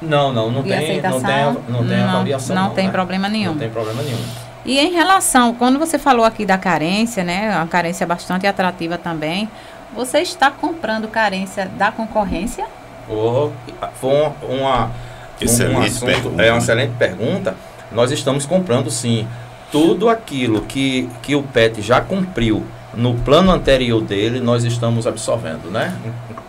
[0.01, 2.55] Não, não, não tem, não tem, não tem avaliação.
[2.55, 2.91] Não, tem né?
[2.91, 3.51] problema nenhum.
[3.51, 4.17] Não tem problema nenhum.
[4.65, 7.55] E em relação, quando você falou aqui da carência, né?
[7.55, 9.49] Uma carência bastante atrativa também.
[9.93, 12.65] Você está comprando carência da concorrência?
[13.09, 13.49] Oh,
[13.95, 14.91] foi uma, uma,
[15.39, 17.55] Excelente um assunto- pergunta, É uma excelente pergunta.
[17.91, 19.27] Nós estamos comprando sim
[19.71, 25.71] tudo aquilo que, que o PET já cumpriu no plano anterior dele, nós estamos absorvendo,
[25.71, 25.93] né?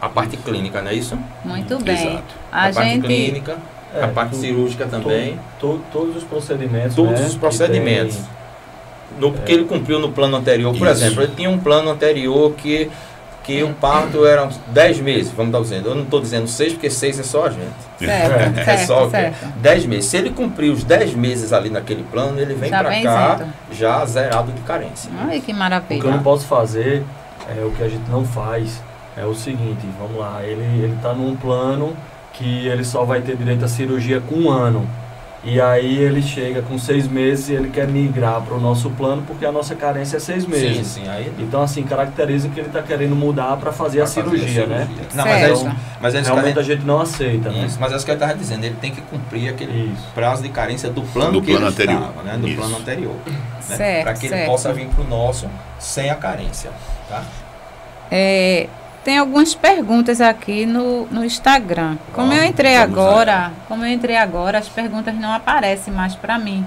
[0.00, 1.16] A parte clínica, não é isso?
[1.44, 1.94] Muito bem.
[1.94, 2.34] Exato.
[2.50, 3.06] A, parte gente.
[3.06, 3.56] clínica,
[3.94, 5.38] É, a parte tu- cirúrgica também.
[5.60, 6.96] To- todos os procedimentos.
[6.96, 8.16] Todos né, os que procedimentos.
[8.16, 8.24] tem-
[9.20, 11.04] No que ele cumpriu no plano anterior, por Isso.
[11.04, 12.90] exemplo, ele tinha um plano anterior que,
[13.44, 15.88] que o parto era 10 meses, vamos dar dizendo.
[15.88, 17.62] Eu não estou dizendo 6, porque 6 é só a gente.
[17.98, 19.46] Certo, É certo, só certo.
[19.58, 20.04] 10 meses.
[20.06, 23.52] Se ele cumprir os 10 meses ali naquele plano, ele vem para cá isento.
[23.72, 25.10] já zerado de carência.
[25.18, 26.10] Ai, que O que eu maravilha.
[26.10, 27.02] não posso fazer,
[27.48, 28.80] é o que a gente não faz,
[29.16, 31.96] é o seguinte, vamos lá, ele, ele tá num plano
[32.32, 34.88] que ele só vai ter direito à cirurgia com um ano.
[35.44, 39.24] E aí ele chega com seis meses e ele quer migrar para o nosso plano
[39.26, 40.86] porque a nossa carência é seis Sim, meses.
[40.86, 41.08] sim.
[41.08, 44.66] Aí Então, assim, caracteriza que ele está querendo mudar para fazer a pra fazer cirurgia,
[44.66, 44.88] né?
[45.12, 45.54] Não, mas é Certo.
[45.54, 45.76] isso.
[46.00, 47.64] Mas é isso que a Realmente a gente, não aceita, né?
[47.66, 48.62] isso, mas é isso que eu estava dizendo.
[48.64, 50.06] Ele tem que cumprir aquele Isso.
[50.14, 52.00] prazo de carência do plano Do que plano ele anterior.
[52.02, 52.36] estava, né?
[52.38, 52.56] Do Isso.
[52.58, 53.16] plano anterior.
[53.26, 53.76] Né?
[53.76, 54.46] Certo, Para que ele certo.
[54.48, 55.48] possa vir para o nosso
[55.80, 56.70] sem a carência.
[57.08, 57.24] Tá?
[58.12, 58.68] É,
[59.04, 61.96] tem algumas perguntas aqui no, no Instagram.
[62.12, 66.38] Como Ó, eu entrei agora, como eu entrei agora, as perguntas não aparecem mais para
[66.38, 66.64] mim.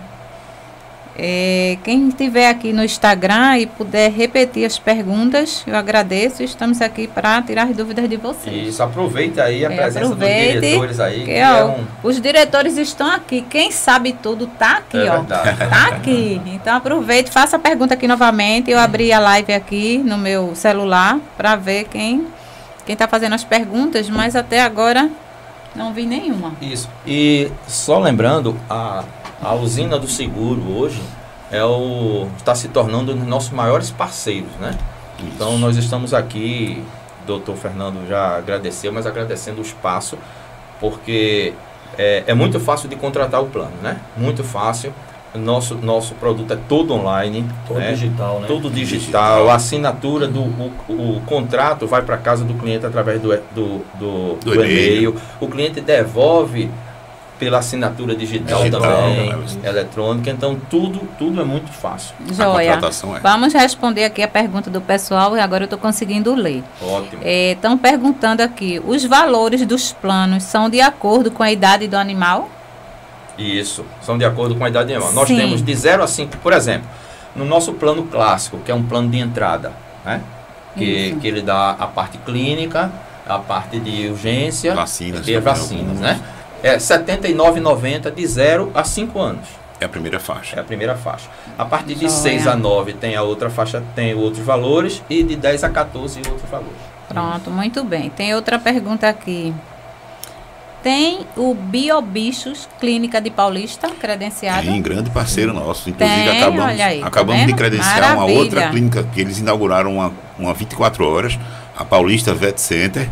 [1.17, 6.43] É, quem estiver aqui no Instagram e puder repetir as perguntas, eu agradeço.
[6.43, 8.67] Estamos aqui para tirar as dúvidas de vocês.
[8.67, 11.23] Isso, aproveita aí a É, presença dos diretores aí.
[11.23, 13.41] que, ó, é um- Os diretores estão aqui.
[13.49, 15.17] Quem sabe tudo tá aqui, É ó.
[15.21, 15.57] verdade.
[15.69, 16.41] Tá aqui.
[16.47, 18.69] Então aproveite, faça a pergunta aqui novamente.
[18.69, 22.27] Eu abri a live aqui no meu celular para ver quem
[22.85, 25.09] quem está fazendo as perguntas, mas até agora
[25.75, 26.53] não vi nenhuma.
[26.61, 26.87] Isso.
[27.07, 29.03] E só lembrando, a,
[29.45, 31.01] a usina do seguro hoje
[31.51, 34.75] é o está se tornando um dos nossos maiores parceiros, né?
[35.19, 36.83] Então nós estamos aqui,
[37.27, 40.17] doutor Fernando já agradeceu, mas agradecendo o espaço,
[40.79, 41.53] porque
[41.97, 43.99] é, é muito fácil de contratar o plano, né?
[44.17, 44.91] Muito fácil.
[45.35, 47.45] Nosso, nosso produto é todo online.
[47.67, 47.91] Todo né?
[47.91, 48.47] digital, né?
[48.47, 49.49] Tudo digital, Digital.
[49.49, 54.39] a assinatura do o, o contrato vai para casa do cliente através do, do, do,
[54.39, 55.13] Do do e-mail.
[55.41, 56.71] O cliente devolve
[57.37, 59.37] pela assinatura digital, Digital, também, né?
[59.63, 60.29] eletrônica.
[60.29, 62.15] Então tudo, tudo é muito fácil.
[62.29, 62.73] A Joia.
[62.73, 63.19] contratação é.
[63.19, 66.63] Vamos responder aqui a pergunta do pessoal e agora eu estou conseguindo ler.
[66.81, 67.21] Ótimo.
[67.23, 72.49] Estão perguntando aqui: os valores dos planos são de acordo com a idade do animal?
[73.37, 75.11] Isso, são de acordo com a idade animal.
[75.11, 75.35] Nós Sim.
[75.35, 76.87] temos de 0 a 5, por exemplo,
[77.35, 79.73] no nosso plano clássico, que é um plano de entrada,
[80.05, 80.21] né?
[80.77, 81.19] Que, Isso.
[81.19, 82.91] que ele dá a parte clínica,
[83.27, 85.99] a parte de urgência Vacinas e também, vacinas, algumas.
[85.99, 86.21] né?
[86.65, 89.47] É R$ 79,90 de 0 a 5 anos.
[89.79, 90.59] É a primeira É faixa.
[90.59, 91.27] a primeira faixa.
[91.59, 92.09] A partir de Joia.
[92.09, 96.19] 6 a 9 tem a outra faixa, tem outros valores, e de 10 a 14
[96.27, 96.73] outros valores.
[97.07, 98.09] Pronto, muito bem.
[98.09, 99.53] Tem outra pergunta aqui.
[100.81, 104.65] Tem o Biobichos Clínica de Paulista credenciado?
[104.67, 105.89] Tem grande parceiro nosso.
[105.89, 107.57] Inclusive, Tem, acabamos, olha aí, tá acabamos de vendo?
[107.57, 108.39] credenciar uma Maravilha.
[108.39, 111.37] outra clínica que eles inauguraram uma, uma 24 horas,
[111.75, 113.09] a Paulista Vet Center,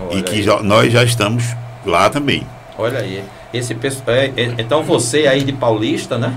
[0.00, 1.44] Olha e que já- nós já estamos
[1.86, 2.46] lá também.
[2.78, 3.22] Olha aí.
[3.52, 6.34] Esse pesso- é, é, então você aí de Paulista, né?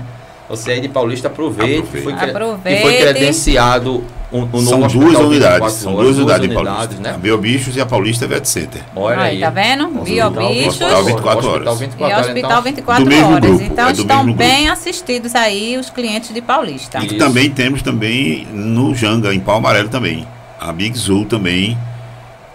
[0.48, 1.78] Você aí de Paulista aproveite.
[1.80, 2.04] Aproveite.
[2.04, 2.82] Foi, cre- Aproveite.
[2.82, 6.78] foi credenciado o, o São duas hospital unidades, 24 são duas unidades em Paulista.
[6.84, 7.18] unidades, A né?
[7.18, 8.82] Biobichos e a Paulista Vet Center.
[8.96, 9.40] Olha aí.
[9.40, 9.84] tá vendo?
[10.00, 11.78] Hospital Biobichos Hospital 24 Hospital horas.
[11.80, 13.40] 24 e horas, Hospital então, 24 do mesmo horas.
[13.50, 16.98] grupo, então é estão bem assistidos aí os clientes de Paulista.
[17.04, 20.26] E também temos também no Janga, em Pau Amarelo também.
[20.60, 21.76] A Big Zoo também.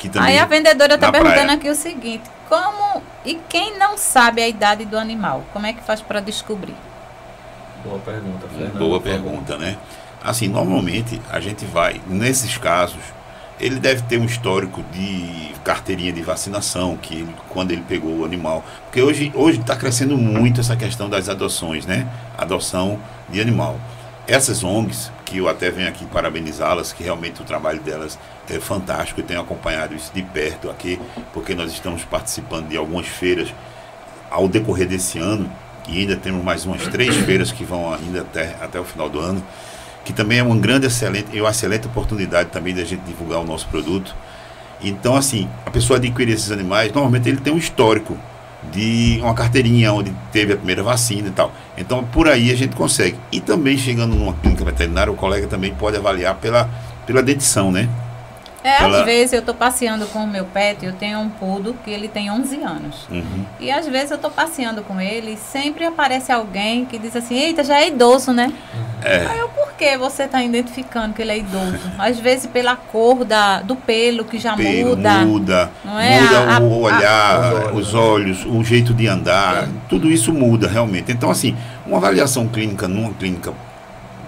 [0.04, 1.54] Que também Aí a vendedora está perguntando praia.
[1.54, 5.82] aqui o seguinte: como e quem não sabe a idade do animal, como é que
[5.82, 6.76] faz para descobrir?
[7.86, 8.78] Boa pergunta, Fernando.
[8.80, 9.78] Boa pergunta, né?
[10.22, 13.00] Assim, normalmente a gente vai, nesses casos,
[13.62, 18.26] ele deve ter um histórico de carteirinha de vacinação, que ele- quando ele pegou o
[18.26, 18.62] animal.
[18.84, 22.06] Porque hoje hoje está crescendo muito essa questão das adoções, né?
[22.38, 23.78] Adoção de animal.
[24.28, 29.20] Essas ONGs, que eu até venho aqui parabenizá-las, que realmente o trabalho delas é fantástico,
[29.20, 31.00] eu tenho acompanhado isso de perto aqui,
[31.34, 33.52] porque nós estamos participando de algumas feiras
[34.30, 35.52] ao decorrer desse ano,
[35.88, 39.20] e ainda temos mais umas três feiras que vão ainda até, até o final do
[39.20, 39.44] ano,
[40.06, 43.44] que também é uma grande, excelente, e uma excelente oportunidade também da gente divulgar o
[43.44, 44.16] nosso produto.
[44.84, 48.16] Então, assim, a pessoa adquire esses animais, normalmente ele tem um histórico
[48.72, 51.54] de uma carteirinha onde teve a primeira vacina e tal.
[51.78, 53.18] Então, por aí a gente consegue.
[53.32, 56.70] E também, chegando numa clínica veterinária, o colega também pode avaliar pela,
[57.06, 57.90] pela dentição, né?
[58.64, 61.76] É, Ela- às vezes eu estou passeando com o meu pet, eu tenho um poodle
[61.84, 63.08] que ele tem 11 anos.
[63.12, 63.46] Uhum.
[63.60, 67.36] E às vezes eu estou passeando com ele e sempre aparece alguém que diz assim,
[67.38, 68.54] eita, já é idoso, né?
[69.04, 69.26] É.
[69.28, 71.78] Aí eu, por que você está identificando que ele é idoso?
[72.00, 75.12] Às vezes pela cor da, do pelo que já pelo, muda.
[75.26, 76.22] muda, Não é?
[76.22, 80.70] muda A- a- o olhar, a- os olhos, o jeito de andar, tudo isso muda
[80.70, 81.12] realmente.
[81.12, 81.54] Então, assim,
[81.86, 83.52] uma avaliação clínica numa clínica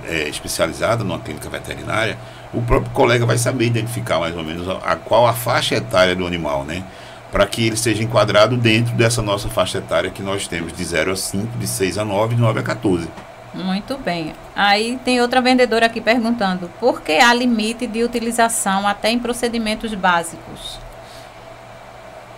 [0.08, 2.18] é, especializada, numa clínica veterinária,
[2.56, 6.16] o próprio colega vai saber identificar mais ou menos a, a qual a faixa etária
[6.16, 6.84] do animal, né?
[7.32, 11.12] Para que ele seja enquadrado dentro dessa nossa faixa etária que nós temos de 0
[11.12, 13.10] a 5, de 6 a 9, de 9 a 14.
[13.54, 14.34] Muito bem.
[14.56, 19.94] Aí tem outra vendedora aqui perguntando, por que há limite de utilização até em procedimentos
[19.94, 20.80] básicos?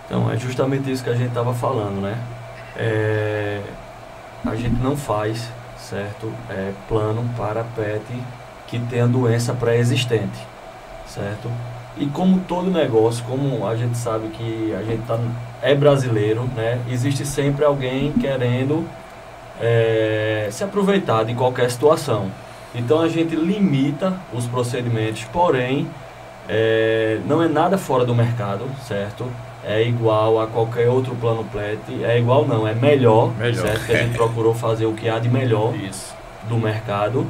[0.06, 2.18] Então, é justamente isso que a gente estava falando, né?
[2.76, 3.62] É,
[4.46, 8.04] a gente não faz, certo, é, plano para pet
[8.68, 10.40] que tenha doença pré-existente,
[11.08, 11.50] certo?
[11.98, 15.18] E como todo negócio, como a gente sabe que a gente tá,
[15.62, 16.80] é brasileiro, né?
[16.90, 18.86] Existe sempre alguém querendo
[19.60, 22.30] é, se aproveitar de qualquer situação.
[22.76, 25.88] Então a gente limita os procedimentos, porém
[26.48, 29.26] é, não é nada fora do mercado, certo?
[29.64, 31.80] É igual a qualquer outro plano plet.
[32.04, 33.68] É igual não, é melhor, Melhor.
[33.68, 33.86] certo?
[33.86, 36.16] Que a gente procurou fazer o que há de melhor Isso.
[36.48, 37.26] do mercado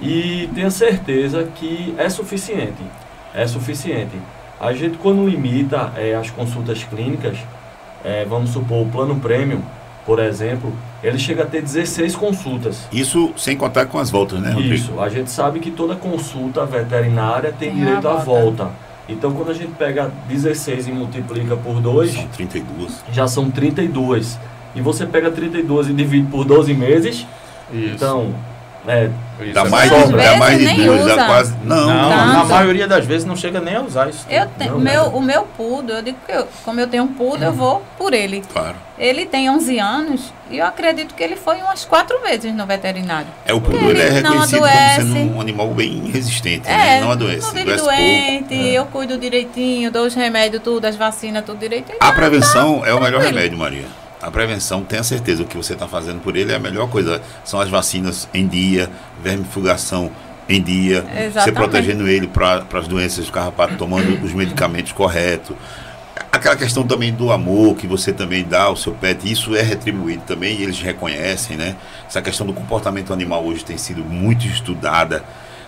[0.00, 2.82] e tenha certeza que é suficiente.
[3.34, 4.16] É suficiente.
[4.58, 7.38] A gente quando limita é, as consultas clínicas,
[8.04, 9.60] é, vamos supor o plano premium,
[10.04, 12.86] por exemplo, ele chega a ter 16 consultas.
[12.92, 14.74] Isso sem contar com as voltas, né, Rodrigo?
[14.74, 15.00] Isso.
[15.00, 18.64] A gente sabe que toda consulta veterinária tem, tem direito à volta.
[18.64, 18.70] volta.
[19.08, 22.12] Então, quando a gente pega 16 e multiplica por 2...
[22.12, 23.04] São 32.
[23.12, 24.38] Já são 32.
[24.74, 27.26] E você pega 32 e divide por 12 meses...
[27.72, 27.94] Isso.
[27.94, 28.32] Então,
[28.86, 29.10] é,
[29.52, 31.54] dá mais, de, dá mais de duas, dá quase.
[31.64, 34.24] Não, não na maioria das vezes não chega nem a usar isso.
[34.30, 37.08] Eu te, não, meu, o meu pudo, eu digo que eu, como eu tenho um
[37.08, 38.42] pudo, eu vou por ele.
[38.52, 38.76] Claro.
[38.98, 43.28] Ele tem 11 anos e eu acredito que ele foi umas quatro vezes no veterinário.
[43.44, 47.00] É, o pudo ele, ele é reconhecido como sendo um animal bem resistente, é, né?
[47.00, 47.46] Não adoece.
[47.46, 48.72] Não vive doente, é.
[48.72, 51.98] eu cuido direitinho, dou os remédios, tudo, as vacinas, tudo direitinho.
[52.00, 55.74] A prevenção tá, é o melhor remédio, Maria a prevenção, tenha certeza, o que você
[55.74, 57.22] está fazendo por ele é a melhor coisa.
[57.44, 58.90] São as vacinas em dia,
[59.22, 60.10] vermifugação
[60.48, 65.54] em dia, você protegendo ele para as doenças do carrapato, tomando os medicamentos corretos.
[66.32, 70.22] Aquela questão também do amor que você também dá ao seu pet, isso é retribuído
[70.26, 71.76] também e eles reconhecem, né?
[72.08, 75.24] Essa questão do comportamento animal hoje tem sido muito estudada.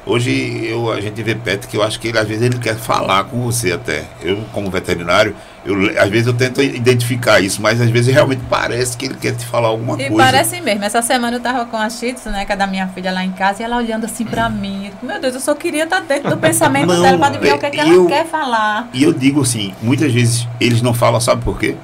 [0.08, 2.76] Hoje eu, a gente vê pet que eu acho que ele, às vezes ele quer
[2.76, 4.04] falar com você até.
[4.22, 8.96] Eu, como veterinário, eu, às vezes eu tento identificar isso, mas às vezes realmente parece
[8.96, 10.16] que ele quer te falar alguma e coisa.
[10.16, 10.82] parece mesmo.
[10.82, 13.32] Essa semana eu tava com a Shitsu, né, que é da minha filha lá em
[13.32, 14.86] casa, e ela olhando assim pra mim.
[14.86, 17.58] Eu, Meu Deus, eu só queria estar dentro do pensamento não, dela pra ver o
[17.58, 18.88] que, é que ela quer falar.
[18.94, 21.76] E eu digo assim, muitas vezes eles não falam, sabe por quê?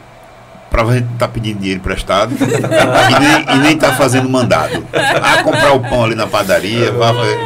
[0.74, 4.84] Para a gente estar tá pedindo dinheiro emprestado e, nem, e nem tá fazendo mandado.
[4.92, 6.92] Ah, comprar o pão ali na padaria,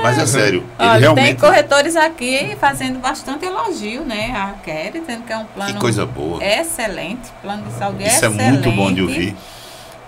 [0.03, 0.65] mas é sério.
[0.79, 1.27] Olha, realmente...
[1.27, 4.33] Tem corretores aqui fazendo bastante elogio, né?
[4.35, 6.43] A Kelly, dizendo que é um plano que coisa boa.
[6.43, 8.41] excelente, plano de saúde Isso excelente.
[8.41, 9.37] é muito bom de ouvir.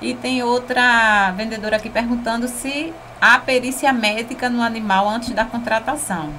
[0.00, 6.30] E tem outra vendedora aqui perguntando se há perícia médica no animal antes da contratação.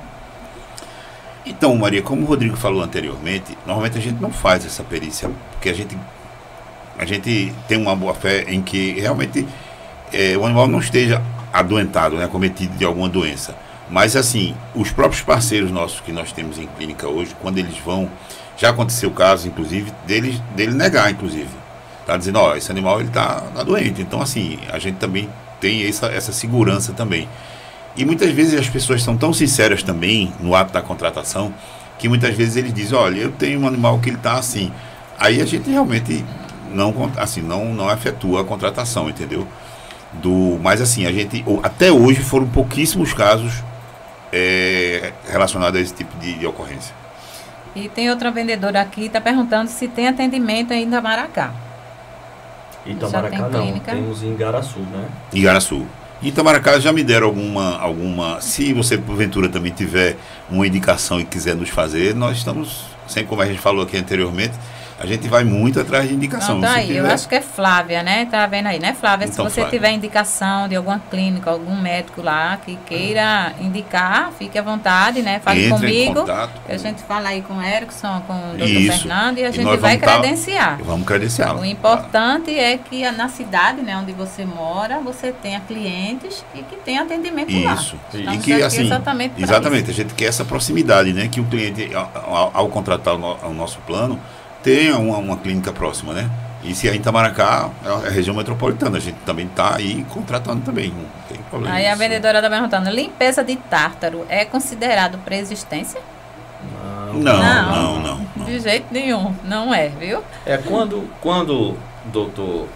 [1.46, 5.70] Então, Maria, como o Rodrigo falou anteriormente, normalmente a gente não faz essa perícia, porque
[5.70, 5.96] a gente
[6.98, 9.48] a gente tem uma boa fé em que realmente
[10.12, 13.56] é, o animal não esteja adoentado, né, cometido de alguma doença.
[13.90, 18.10] Mas assim, os próprios parceiros nossos que nós temos em clínica hoje, quando eles vão,
[18.58, 21.50] já aconteceu o caso, inclusive, dele, dele negar, inclusive.
[22.06, 24.02] Tá dizendo, ó, esse animal ele tá, tá doente.
[24.02, 27.28] Então, assim, a gente também tem essa, essa segurança também.
[27.96, 31.54] E muitas vezes as pessoas são tão sinceras também no ato da contratação,
[32.00, 34.72] que muitas vezes eles dizem, olha, eu tenho um animal que ele está assim.
[35.20, 36.24] Aí a gente realmente
[36.74, 39.48] não, assim, não, não efetua a contratação, entendeu?
[40.14, 43.64] Do, mas assim, a gente, até hoje foram pouquíssimos casos
[44.32, 46.94] é, relacionados a esse tipo de, de ocorrência.
[47.76, 51.52] E tem outra vendedora aqui, está perguntando se tem atendimento ainda em Itamaracá.
[52.86, 55.06] Itamaracá tem não, temos em Igaraçu, né?
[55.32, 55.86] Igaraçu.
[56.22, 58.42] Em Itamaracá já me deram alguma, alguma.
[58.42, 60.18] Se você porventura também tiver
[60.50, 64.54] uma indicação e quiser nos fazer, nós estamos, sempre como a gente falou aqui anteriormente,
[65.02, 66.56] a gente vai muito atrás de indicação.
[66.56, 68.28] Não, tá aí, eu acho que é Flávia, né?
[68.30, 69.26] Tá vendo aí, né, Flávia?
[69.26, 69.80] Então, Se você Flávia.
[69.80, 75.40] tiver indicação de alguma clínica, algum médico lá que queira indicar, fique à vontade, né?
[75.44, 76.14] Fale Entre comigo.
[76.22, 79.78] Contato, a gente fala aí com o Erickson, com o doutor Fernando e a gente
[79.78, 80.78] vai tá- credenciar.
[80.78, 81.58] Tá, vamos credenciar.
[81.58, 86.76] O importante é que na cidade, né, onde você mora, você tenha clientes e que
[86.76, 87.66] tenha atendimento isso.
[87.66, 87.74] lá.
[87.74, 87.96] Isso.
[88.14, 91.28] E que assim, exatamente, exatamente a gente quer essa proximidade, né?
[91.28, 94.20] Que o cliente ao, ao contratar o nosso plano
[94.64, 96.30] tenha uma, uma clínica próxima, né?
[96.64, 100.62] E se é em Itamaracá, é a região metropolitana, a gente também está aí contratando
[100.62, 101.76] também, não tem problema.
[101.76, 106.00] Aí a vendedora está perguntando, limpeza de tártaro é considerado preexistência?
[107.14, 110.24] Não não, não, não, não, De jeito nenhum, não é, viu?
[110.46, 112.68] É quando, quando o doutor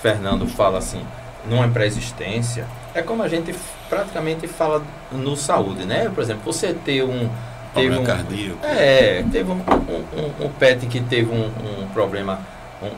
[0.00, 1.04] Fernando fala assim,
[1.48, 3.54] não é pré-existência, é como a gente
[3.88, 6.10] praticamente fala no saúde, né?
[6.12, 7.28] Por exemplo, você ter um
[7.74, 8.58] teve um cardíaco.
[8.62, 12.40] É, teve um, um, um, pet que teve um, um problema,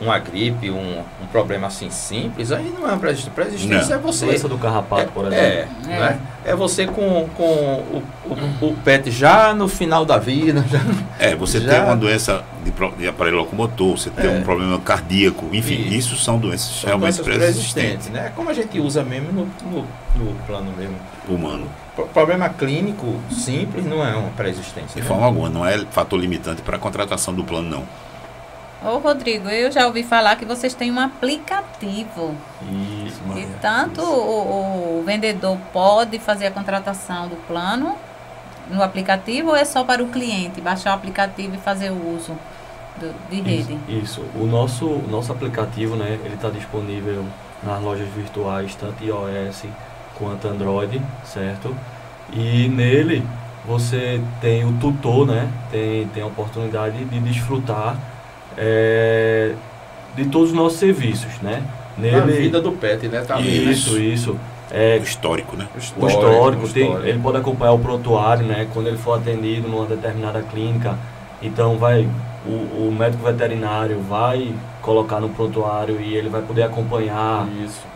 [0.00, 4.26] uma gripe, um, um problema assim simples, aí não é uma pré-existência, é você.
[4.26, 5.44] Doença do carrapato, é, por exemplo.
[5.44, 5.86] É, é.
[5.86, 6.20] Né?
[6.44, 10.64] é você com, com o, o, o, pet já no final da vida.
[10.70, 10.80] Já,
[11.18, 11.70] é, você já...
[11.70, 14.38] tem uma doença de, de aparelho locomotor, você tem é.
[14.38, 18.08] um problema cardíaco, enfim, e, isso são doenças são realmente pré-existentes.
[18.08, 18.32] Né?
[18.34, 20.96] Como a gente usa mesmo no, no, no plano mesmo.
[21.28, 24.94] Humano problema clínico simples não é uma pré-existência.
[24.94, 25.06] De né?
[25.06, 27.84] forma alguma, não é fator limitante para a contratação do plano, não.
[28.84, 32.34] Ô Rodrigo, eu já ouvi falar que vocês têm um aplicativo.
[33.06, 33.20] Isso.
[33.36, 37.96] E tanto o, o, vendedor pode fazer a contratação do plano
[38.68, 42.36] no aplicativo ou é só para o cliente baixar o aplicativo e fazer o uso
[42.96, 43.78] do, de rede?
[43.86, 44.24] Isso, isso.
[44.34, 47.24] O nosso, o nosso aplicativo, né, ele está disponível
[47.62, 49.66] nas lojas virtuais, tanto iOS
[50.22, 51.74] quanto Android, certo?
[52.32, 53.24] E nele
[53.66, 55.48] você tem o tutor, né?
[55.70, 57.96] Tem, tem a oportunidade de desfrutar
[58.56, 59.52] é,
[60.14, 61.62] de todos os nossos serviços, né?
[61.98, 63.22] Nele, a vida do pet, né?
[63.22, 64.38] Tá isso, isso.
[64.70, 65.68] É, o histórico, né?
[65.74, 68.68] O histórico, o histórico, tem, ele pode acompanhar o prontuário, né?
[68.72, 70.96] Quando ele for atendido numa determinada clínica,
[71.42, 72.08] então vai
[72.46, 77.46] o, o médico veterinário vai colocar no prontuário e ele vai poder acompanhar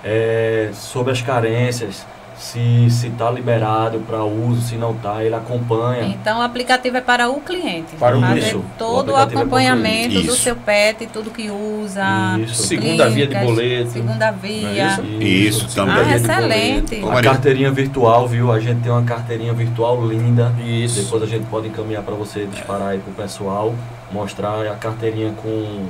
[0.04, 2.06] é, sobre as carências
[2.38, 6.04] se se está liberado para uso, se não está, ele acompanha.
[6.04, 7.96] Então o aplicativo é para o cliente.
[7.96, 8.64] Para fazer isso.
[8.78, 12.38] todo o, o acompanhamento é do seu pet, tudo que usa.
[12.38, 12.66] Isso.
[12.66, 13.90] Segunda via de boleto.
[13.90, 14.68] Segunda via.
[14.68, 15.94] É isso, isso também.
[15.94, 17.02] Ah, excelente.
[17.04, 18.52] A carteirinha virtual, viu?
[18.52, 20.52] A gente tem uma carteirinha virtual linda.
[20.62, 21.02] Isso.
[21.02, 23.74] Depois a gente pode encaminhar para você disparar aí pro pessoal,
[24.12, 25.86] mostrar a carteirinha com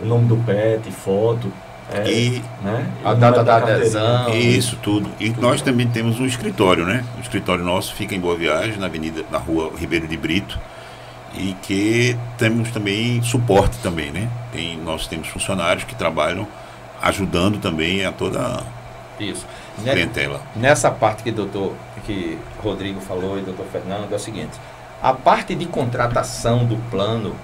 [0.00, 1.52] o nome do pet, foto
[1.90, 2.86] é, e né?
[3.04, 4.34] a data da adesão.
[4.34, 5.10] Isso tudo.
[5.18, 7.04] E nós também temos um escritório, né?
[7.18, 10.58] O escritório nosso fica em Boa Viagem, na avenida, na rua Ribeiro de Brito.
[11.34, 14.28] E que temos também suporte também, né?
[14.52, 16.46] Tem, nós temos funcionários que trabalham
[17.00, 18.62] ajudando também a toda
[19.18, 19.46] Isso.
[19.78, 20.40] a clientela.
[20.54, 21.72] Nessa parte que o doutor,
[22.06, 24.52] que Rodrigo falou e doutor Fernando, é o seguinte.
[25.02, 27.34] A parte de contratação do plano,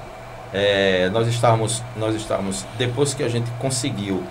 [0.52, 4.22] é, nós estávamos, nós estávamos, depois que a gente conseguiu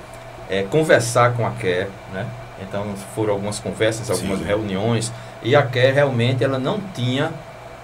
[0.50, 2.26] é, conversar com a Care, né?
[2.62, 4.46] Então foram algumas conversas, algumas Sim.
[4.46, 5.12] reuniões
[5.44, 7.32] e a Care realmente ela não tinha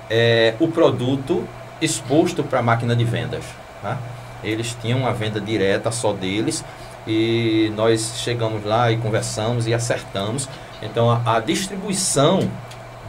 [0.09, 1.47] é, o produto
[1.81, 3.43] exposto para a máquina de vendas.
[3.81, 3.97] Tá?
[4.43, 6.63] Eles tinham uma venda direta só deles
[7.05, 10.49] e nós chegamos lá e conversamos e acertamos.
[10.81, 12.49] Então a, a distribuição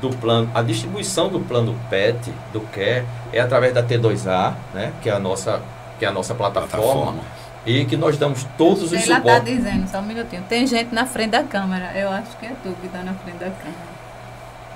[0.08, 5.08] do plano, a distribuição do plano PET, do CARE, é através da T2A, né, que
[5.08, 5.62] é a nossa,
[5.98, 7.12] que é a nossa plataforma.
[7.12, 9.08] plataforma e que nós damos todos os suportes.
[9.08, 12.44] Ela está dizendo, só um minutinho, tem gente na frente da câmera, eu acho que
[12.44, 13.94] é tu que está na frente da câmera.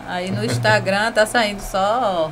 [0.06, 2.30] Aí no Instagram tá saindo só...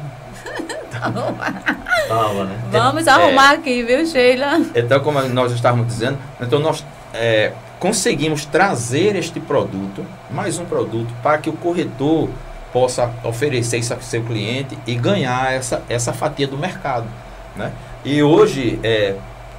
[2.09, 2.59] Tava, né?
[2.71, 4.61] Vamos arrumar é, aqui, viu, Sheila?
[4.75, 6.83] Então, como nós estávamos dizendo, então nós
[7.13, 12.31] é, conseguimos trazer este produto, mais um produto, para que o corretor
[12.73, 17.07] possa oferecer isso ao seu cliente e ganhar essa, essa fatia do mercado.
[17.55, 17.73] Né?
[18.05, 19.17] E hoje, é,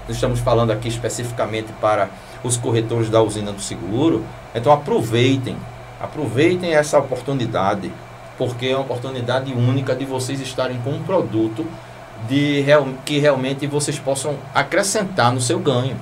[0.08, 2.10] estamos falando aqui especificamente para
[2.43, 5.58] os corretores da usina do seguro, então aproveitem,
[5.99, 7.91] aproveitem essa oportunidade,
[8.38, 11.66] porque é uma oportunidade única de vocês estarem com um produto
[12.28, 15.97] de real, que realmente vocês possam acrescentar no seu ganho.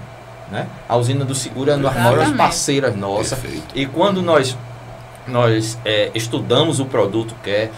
[0.52, 0.68] Né?
[0.88, 3.40] A usina do seguro é uma das maiores parceiras nossas.
[3.74, 4.56] E quando nós
[5.28, 7.72] nós é, estudamos o produto que é,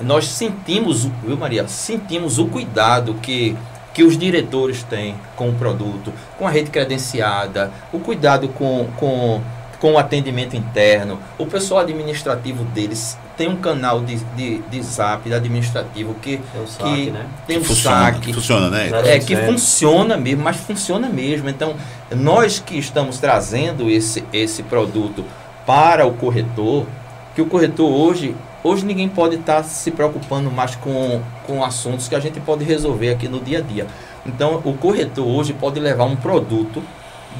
[0.00, 3.56] nós sentimos, viu Maria, sentimos o cuidado que,
[3.94, 9.40] que os diretores têm com o produto, com a rede credenciada, o cuidado com, com,
[9.78, 15.30] com o atendimento interno, o pessoal administrativo deles tem um canal de, de, de zap
[15.32, 17.26] administrativo que tem um saque, que né?
[17.46, 18.32] tem que um funciona, saque.
[18.32, 18.90] Funciona, né?
[19.04, 21.48] É, que funciona mesmo, mas funciona mesmo.
[21.48, 21.74] Então,
[22.10, 25.22] nós que estamos trazendo esse, esse produto
[25.66, 26.86] para o corretor,
[27.34, 32.08] que o corretor hoje, hoje ninguém pode estar tá se preocupando mais com, com assuntos
[32.08, 33.86] que a gente pode resolver aqui no dia a dia.
[34.24, 36.82] Então, o corretor hoje pode levar um produto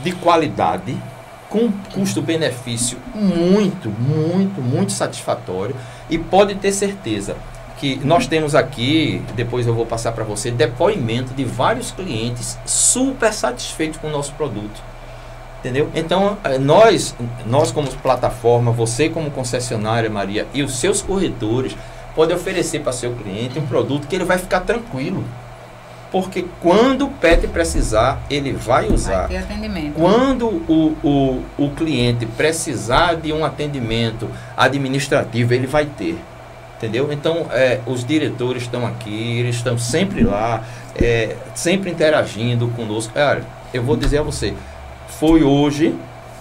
[0.02, 0.96] de qualidade,
[1.48, 5.76] com custo-benefício muito, muito, muito satisfatório
[6.10, 7.36] e pode ter certeza
[7.78, 13.32] que nós temos aqui, depois eu vou passar para você, depoimento de vários clientes super
[13.32, 14.82] satisfeitos com o nosso produto
[15.60, 15.90] Entendeu?
[15.94, 21.76] Então, eh, nós, nós como plataforma, você como concessionária, Maria, e os seus corretores,
[22.14, 25.24] podem oferecer para seu cliente um produto que ele vai ficar tranquilo.
[26.10, 29.26] Porque quando o PET precisar, ele vai usar.
[29.26, 29.94] Vai atendimento.
[29.94, 36.18] Quando o, o, o cliente precisar de um atendimento administrativo, ele vai ter.
[36.76, 37.10] Entendeu?
[37.10, 40.62] Então, é, os diretores estão aqui, eles estão sempre lá,
[40.94, 43.12] é, sempre interagindo conosco.
[43.16, 43.42] Olha,
[43.74, 44.54] eu vou dizer a você,
[45.18, 45.94] foi hoje,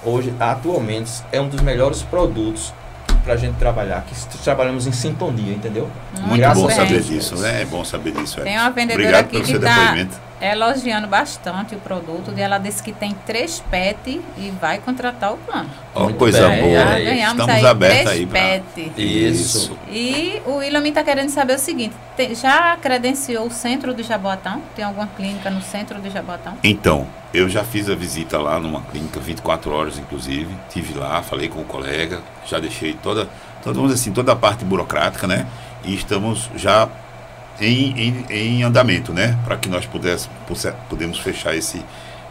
[0.03, 2.73] hoje atualmente é um dos melhores produtos
[3.23, 5.89] para a gente trabalhar, que trabalhamos em sintonia, entendeu?
[6.21, 7.63] Muito Graças bom saber disso, né?
[7.63, 8.39] É bom saber disso.
[8.41, 8.43] É.
[8.43, 10.07] Tem uma vendedora Obrigado aqui que está
[10.41, 12.33] elogiando bastante o produto.
[12.35, 15.69] E ela disse que tem três PET e vai contratar o plano.
[15.93, 16.79] Oh, coisa bem, boa.
[16.79, 18.39] Já ganhamos Estamos aí abertos aí pra...
[18.39, 18.91] PET.
[18.97, 19.77] Isso.
[19.89, 24.61] E o William está querendo saber o seguinte: tem, já credenciou o centro de Jaboatão?
[24.75, 26.57] Tem alguma clínica no centro de Jaboatão?
[26.63, 30.53] Então, eu já fiz a visita lá numa clínica, 24 horas inclusive.
[30.69, 33.27] Tive lá, falei com o colega, já deixei toda,
[33.63, 35.47] toda, vamos assim, toda a parte burocrática, né?
[35.83, 36.89] E estamos já
[37.59, 39.37] em, em, em andamento, né?
[39.45, 40.35] Para que nós pudéssemos,
[40.89, 41.83] podemos fechar esse,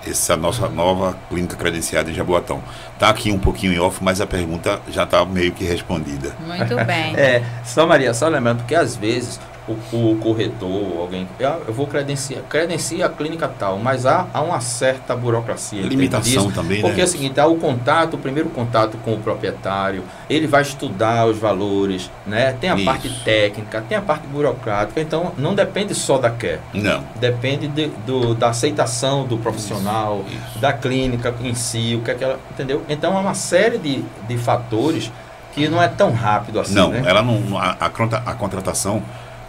[0.07, 2.63] essa nossa nova clínica credenciada em Jaboatão.
[2.93, 6.35] Está aqui um pouquinho em off, mas a pergunta já está meio que respondida.
[6.47, 7.17] Muito bem.
[7.19, 9.73] é, só Maria, só lembrando que às vezes o,
[10.13, 15.17] o corretor, alguém, eu vou credenciar, credencia a clínica tal, mas há, há uma certa
[15.17, 15.81] burocracia.
[15.83, 17.03] Limitação também, Porque né?
[17.03, 21.27] é o seguinte, há o contato, o primeiro contato com o proprietário, ele vai estudar
[21.27, 22.53] os valores, né?
[22.61, 22.85] Tem a Isso.
[22.85, 26.61] parte técnica, tem a parte burocrática, então não depende só da CARE.
[26.75, 27.03] Não.
[27.17, 30.59] Depende de- do, da aceitação do profissional, Isso.
[30.59, 32.39] da clínica em si, o que é que ela.
[32.51, 32.83] Entendeu?
[32.89, 35.11] Então há uma série de, de fatores
[35.55, 36.75] que não é tão rápido assim.
[36.75, 37.03] Não, né?
[37.07, 37.57] ela não.
[37.57, 39.03] A, a, a contratação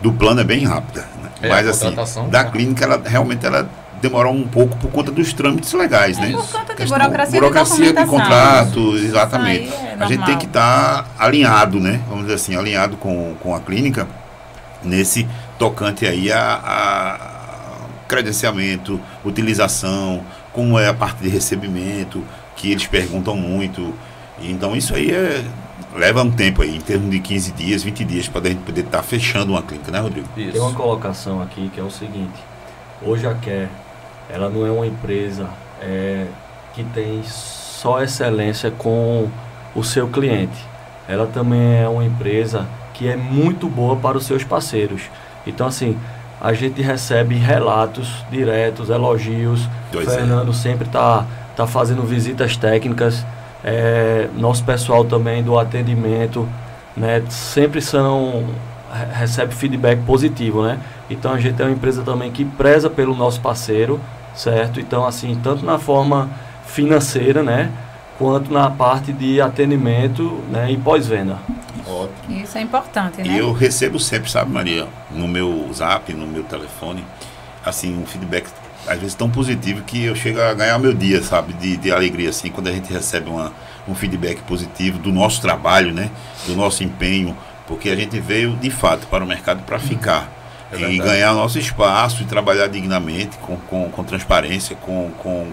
[0.06, 1.02] do plano é bem rápida.
[1.24, 1.30] né?
[1.42, 1.96] É, Mas assim,
[2.30, 2.52] da tá.
[2.52, 3.68] clínica, ela realmente ela
[4.00, 6.32] demora um pouco por conta dos trâmites legais, né?
[6.32, 8.20] Por conta de burocracia de burocracia de documentação.
[8.20, 9.74] contrato, exatamente.
[9.74, 12.02] É a gente tem que estar alinhado, né?
[12.08, 14.08] Vamos dizer assim, alinhado com, com a clínica
[14.84, 15.28] nesse
[15.58, 17.20] tocante aí a, a
[18.08, 22.24] credenciamento, utilização, como é a parte de recebimento,
[22.56, 23.92] que eles perguntam muito.
[24.40, 25.44] Então isso aí é,
[25.96, 28.82] leva um tempo aí, em termos de 15 dias, 20 dias, para a gente poder
[28.82, 30.28] estar fechando uma clínica, né, Rodrigo?
[30.36, 30.52] Isso.
[30.52, 32.44] Tem uma colocação aqui que é o seguinte:
[33.02, 33.70] hoje a Care,
[34.30, 35.50] ela não é uma empresa
[35.82, 36.26] é,
[36.74, 39.30] que tem só excelência com
[39.76, 40.58] o seu cliente.
[41.08, 45.04] Ela também é uma empresa que é muito boa para os seus parceiros.
[45.46, 45.98] Então, assim,
[46.42, 49.68] a gente recebe relatos diretos, elogios.
[49.92, 50.16] Pois o é.
[50.16, 51.26] Fernando sempre está
[51.56, 53.26] tá fazendo visitas técnicas.
[53.64, 56.48] É, nosso pessoal também do atendimento,
[56.96, 58.46] né, sempre são
[58.94, 60.80] re- recebe feedback positivo, né?
[61.10, 64.00] Então a gente é uma empresa também que preza pelo nosso parceiro,
[64.36, 64.80] certo?
[64.80, 66.30] Então assim, tanto na forma
[66.66, 67.72] financeira, né,
[68.20, 71.38] quanto na parte de atendimento, né, e pós-venda.
[71.88, 72.42] Ótimo.
[72.44, 73.28] Isso é importante, né?
[73.28, 77.04] E eu recebo sempre, sabe, Maria, no meu zap, no meu telefone,
[77.66, 78.48] assim, um feedback
[78.88, 82.30] às vezes tão positivo que eu chego a ganhar meu dia, sabe, de, de alegria,
[82.30, 83.52] assim, quando a gente recebe uma,
[83.88, 86.10] um feedback positivo do nosso trabalho, né,
[86.46, 87.36] do nosso empenho,
[87.68, 90.32] porque a gente veio de fato para o mercado para ficar.
[90.72, 95.48] É e ganhar nosso espaço e trabalhar dignamente, com, com, com transparência, com, com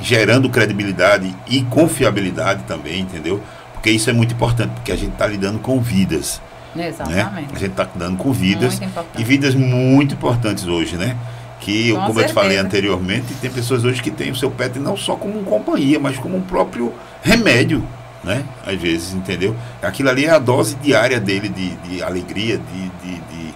[0.00, 3.42] gerando credibilidade e confiabilidade também, entendeu?
[3.72, 6.40] Porque isso é muito importante, porque a gente está lidando com vidas
[6.74, 6.88] né?
[6.88, 7.54] Exatamente.
[7.54, 8.80] A gente está lidando com vidas
[9.18, 11.16] e vidas muito importantes hoje, né?
[11.60, 12.66] Que, Com como eu te falei certeza.
[12.66, 16.36] anteriormente, tem pessoas hoje que têm o seu pet não só como companhia, mas como
[16.36, 16.92] um próprio
[17.22, 17.86] remédio,
[18.24, 18.44] né?
[18.66, 19.54] Às vezes, entendeu?
[19.82, 23.54] Aquilo ali é a dose diária dele de, de alegria, de, de, de,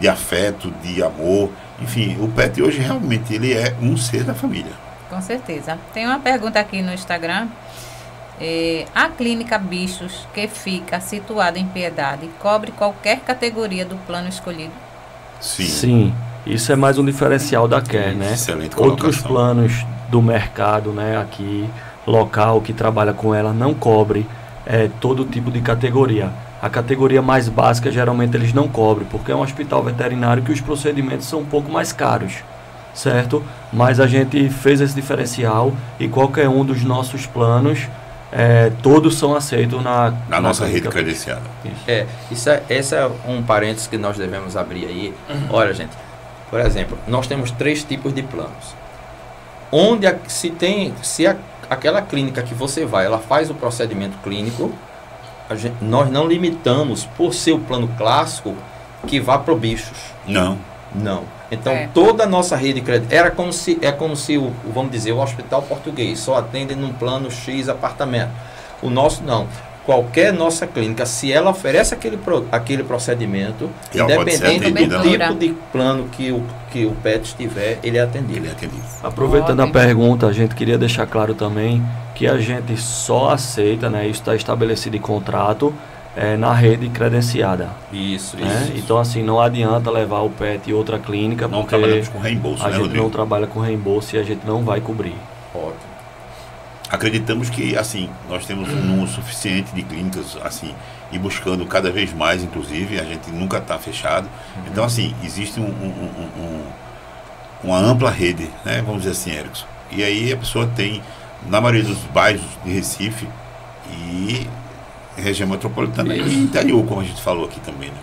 [0.00, 1.50] de afeto, de amor.
[1.80, 4.72] Enfim, o pet hoje realmente ele é um ser da família.
[5.08, 5.78] Com certeza.
[5.94, 7.48] Tem uma pergunta aqui no Instagram.
[8.38, 14.72] É, a clínica Bichos, que fica situada em Piedade, cobre qualquer categoria do plano escolhido?
[15.40, 16.14] Sim.
[16.46, 18.32] Isso é mais um diferencial da Care, né?
[18.32, 21.68] Excelente Outros planos do mercado, né, aqui
[22.06, 24.24] local que trabalha com ela não cobre
[24.64, 26.30] é, todo tipo de categoria.
[26.62, 30.60] A categoria mais básica geralmente eles não cobrem, porque é um hospital veterinário que os
[30.60, 32.34] procedimentos são um pouco mais caros,
[32.94, 33.42] certo?
[33.72, 37.88] Mas a gente fez esse diferencial e qualquer um dos nossos planos,
[38.32, 41.42] é, todos são aceitos na, Na nossa rede credenciada.
[41.86, 45.14] É, isso é, esse é um parênteses que nós devemos abrir aí.
[45.50, 45.90] Olha, gente,
[46.50, 48.74] por exemplo, nós temos três tipos de planos.
[49.72, 51.36] Onde a- se tem, se a-
[51.68, 54.72] aquela clínica que você vai, ela faz o procedimento clínico,
[55.50, 58.54] a gente- nós não limitamos por ser o plano clássico
[59.06, 59.98] que vá para bichos.
[60.26, 60.58] Não.
[60.94, 61.24] Não.
[61.50, 61.88] Então É.
[61.92, 64.90] toda a nossa rede de crédito era como se é como se o, o, vamos
[64.90, 68.30] dizer o hospital português só atende num plano X apartamento.
[68.82, 69.46] O nosso não.
[69.86, 74.00] Qualquer nossa clínica, se ela oferece aquele, pro- aquele procedimento, ser
[74.56, 75.28] independente do né?
[75.28, 78.38] tipo de plano que o, que o PET estiver, ele é atendido.
[78.40, 78.82] Ele é atendido.
[79.00, 79.72] Aproveitando a Ótimo.
[79.80, 81.80] pergunta, a gente queria deixar claro também
[82.16, 85.72] que a gente só aceita, né, isso está estabelecido em contrato,
[86.16, 87.68] é, na rede credenciada.
[87.92, 88.46] Isso, né?
[88.64, 88.72] isso.
[88.78, 92.66] Então, assim, não adianta levar o PET em outra clínica, Não trabalhamos com reembolso, a
[92.66, 93.04] né, gente Rodrigo?
[93.04, 95.14] não trabalha com reembolso e a gente não vai cobrir.
[95.54, 95.85] Ótimo.
[96.90, 100.72] Acreditamos que, assim, nós temos um número suficiente de clínicas, assim,
[101.10, 104.28] e buscando cada vez mais, inclusive, a gente nunca está fechado.
[104.70, 106.64] Então, assim, existe um- um- um- um-
[107.64, 109.66] uma ampla rede, né, vamos dizer assim, Erickson.
[109.90, 111.02] E aí a pessoa tem,
[111.48, 113.26] na maioria dos bairros de Recife
[113.90, 114.46] e
[115.16, 117.96] região metropolitana e interior, como a gente falou aqui também, né?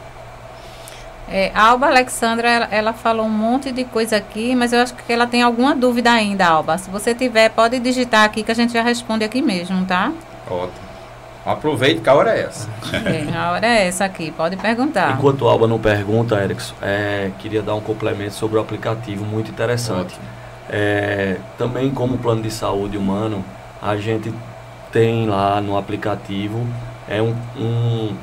[1.29, 4.93] É, a Alba Alexandra, ela, ela falou um monte de coisa aqui, mas eu acho
[4.93, 6.77] que ela tem alguma dúvida ainda, Alba.
[6.77, 10.11] Se você tiver, pode digitar aqui que a gente já responde aqui mesmo, tá?
[10.49, 10.93] Ótimo.
[11.45, 12.69] Aproveite que a hora é essa.
[12.93, 15.13] É, a hora é essa aqui, pode perguntar.
[15.17, 19.51] Enquanto o Alba não pergunta, Erickson, é, queria dar um complemento sobre o aplicativo muito
[19.51, 20.15] interessante.
[20.69, 23.43] É, também como plano de saúde humano,
[23.81, 24.33] a gente
[24.91, 26.65] tem lá no aplicativo
[27.07, 28.15] é um, um,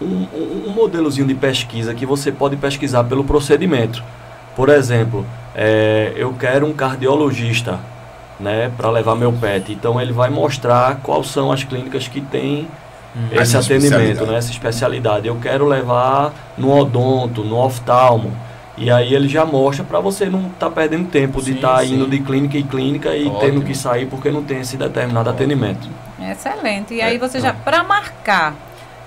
[0.00, 0.26] um,
[0.66, 4.02] um, modelozinho de pesquisa que você pode pesquisar pelo procedimento.
[4.54, 5.24] Por exemplo,
[5.54, 7.78] é, eu quero um cardiologista
[8.38, 9.72] né, para levar meu pet.
[9.72, 12.68] Então ele vai mostrar quais são as clínicas que têm
[13.16, 13.28] hum.
[13.32, 15.26] esse atendimento, né, essa especialidade.
[15.26, 18.32] Eu quero levar no odonto, no oftalmo.
[18.78, 21.76] E aí ele já mostra para você não estar tá perdendo tempo sim, de estar
[21.76, 23.40] tá indo de clínica em clínica e Ótimo.
[23.40, 25.44] tendo que sair porque não tem esse determinado Ótimo.
[25.44, 25.88] atendimento.
[26.20, 26.92] Excelente.
[26.92, 28.54] E aí você já, para marcar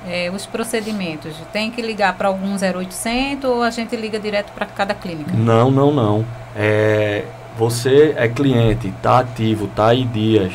[0.07, 4.65] é, os procedimentos, tem que ligar para algum 0800 ou a gente liga direto para
[4.65, 5.31] cada clínica?
[5.33, 6.25] Não, não, não.
[6.55, 7.25] É,
[7.57, 10.53] você é cliente, está ativo, está em dias,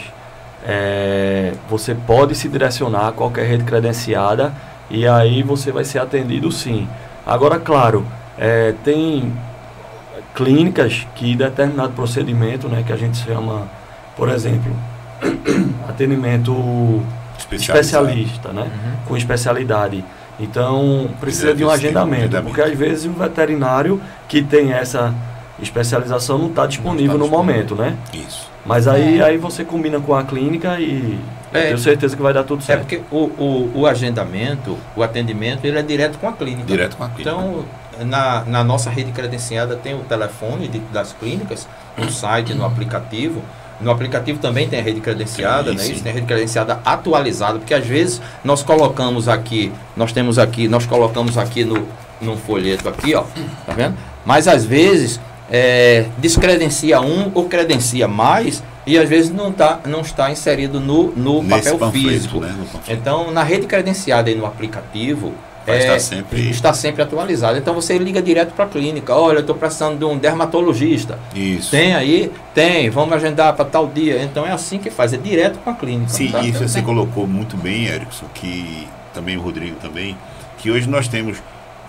[0.66, 4.54] é, você pode se direcionar a qualquer rede credenciada
[4.90, 6.88] e aí você vai ser atendido sim.
[7.26, 8.06] Agora, claro,
[8.38, 9.32] é, tem
[10.34, 13.68] clínicas que determinado procedimento, né, que a gente chama,
[14.16, 14.74] por exemplo,
[15.88, 17.02] atendimento
[17.56, 18.96] especialista, né, uhum.
[19.06, 20.04] com especialidade.
[20.38, 25.14] Então, precisa de um agendamento, porque às vezes o veterinário que tem essa
[25.62, 27.76] especialização não está disponível não tá no disponível.
[27.76, 27.96] momento, né?
[28.12, 28.50] Isso.
[28.66, 29.24] Mas aí, é.
[29.24, 31.20] aí você combina com a clínica e
[31.52, 32.80] é, tenho certeza que vai dar tudo é certo.
[32.80, 36.64] É porque o, o, o, agendamento, o atendimento, ele é direto com a clínica.
[36.64, 37.30] Direto com a clínica.
[37.30, 37.64] Então,
[38.04, 43.40] na, na nossa rede credenciada tem o telefone de, das clínicas, no site, no aplicativo.
[43.80, 45.86] No aplicativo também tem a rede credenciada, sim, né?
[45.86, 50.68] Isso tem a rede credenciada atualizada, porque às vezes nós colocamos aqui, nós temos aqui,
[50.68, 51.86] nós colocamos aqui no
[52.20, 53.24] num folheto aqui, ó,
[53.66, 53.96] tá vendo?
[54.24, 55.20] Mas às vezes
[55.50, 61.10] é, descredencia um ou credencia mais e às vezes não, tá, não está inserido no,
[61.12, 62.40] no papel panfleto, físico.
[62.40, 62.54] Né?
[62.88, 65.32] Então, na rede credenciada e no aplicativo,
[65.72, 66.50] é, estar sempre...
[66.50, 67.58] está sempre atualizado.
[67.58, 69.14] Então você liga direto para a clínica.
[69.14, 71.18] Olha, eu estou precisando de um dermatologista.
[71.34, 71.70] Isso.
[71.70, 72.30] Tem aí?
[72.54, 72.90] Tem.
[72.90, 74.22] Vamos agendar para tal dia.
[74.22, 76.10] Então é assim que faz, é direto com a clínica.
[76.10, 76.40] Sim, tá?
[76.40, 80.16] isso você colocou muito bem, Erickson, que também o Rodrigo também,
[80.58, 81.38] que hoje nós temos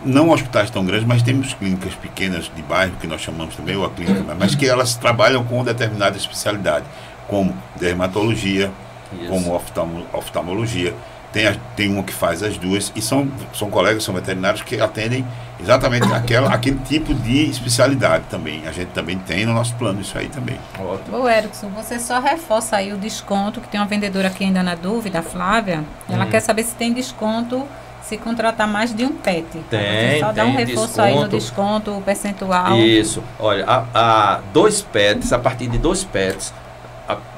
[0.03, 3.85] não hospitais tão grandes, mas temos clínicas pequenas de bairro, que nós chamamos também, ou
[3.85, 6.85] a clínica, mas que elas trabalham com determinada especialidade,
[7.27, 8.71] como dermatologia,
[9.13, 9.29] Isso.
[9.29, 10.93] como oftalmo, oftalmologia.
[11.35, 14.79] Tem, a, tem uma que faz as duas, e são, são colegas, são veterinários que
[14.79, 15.27] atendem
[15.59, 18.65] exatamente aquela, aquele tipo de especialidade também.
[18.65, 20.57] A gente também tem no nosso plano isso aí também.
[20.79, 21.17] Ótimo.
[21.17, 24.75] Ô, Erickson, você só reforça aí o desconto, que tem uma vendedora aqui ainda na
[24.75, 25.83] dúvida, a Flávia.
[26.07, 26.29] Ela hum.
[26.29, 27.67] quer saber se tem desconto
[28.01, 29.45] se contratar mais de um PET.
[29.69, 31.01] Tem, só tem dá um reforço desconto.
[31.01, 32.77] aí no desconto, o percentual.
[32.77, 33.21] Isso.
[33.37, 36.53] Olha, a, a dois PETs, a partir de dois PETs,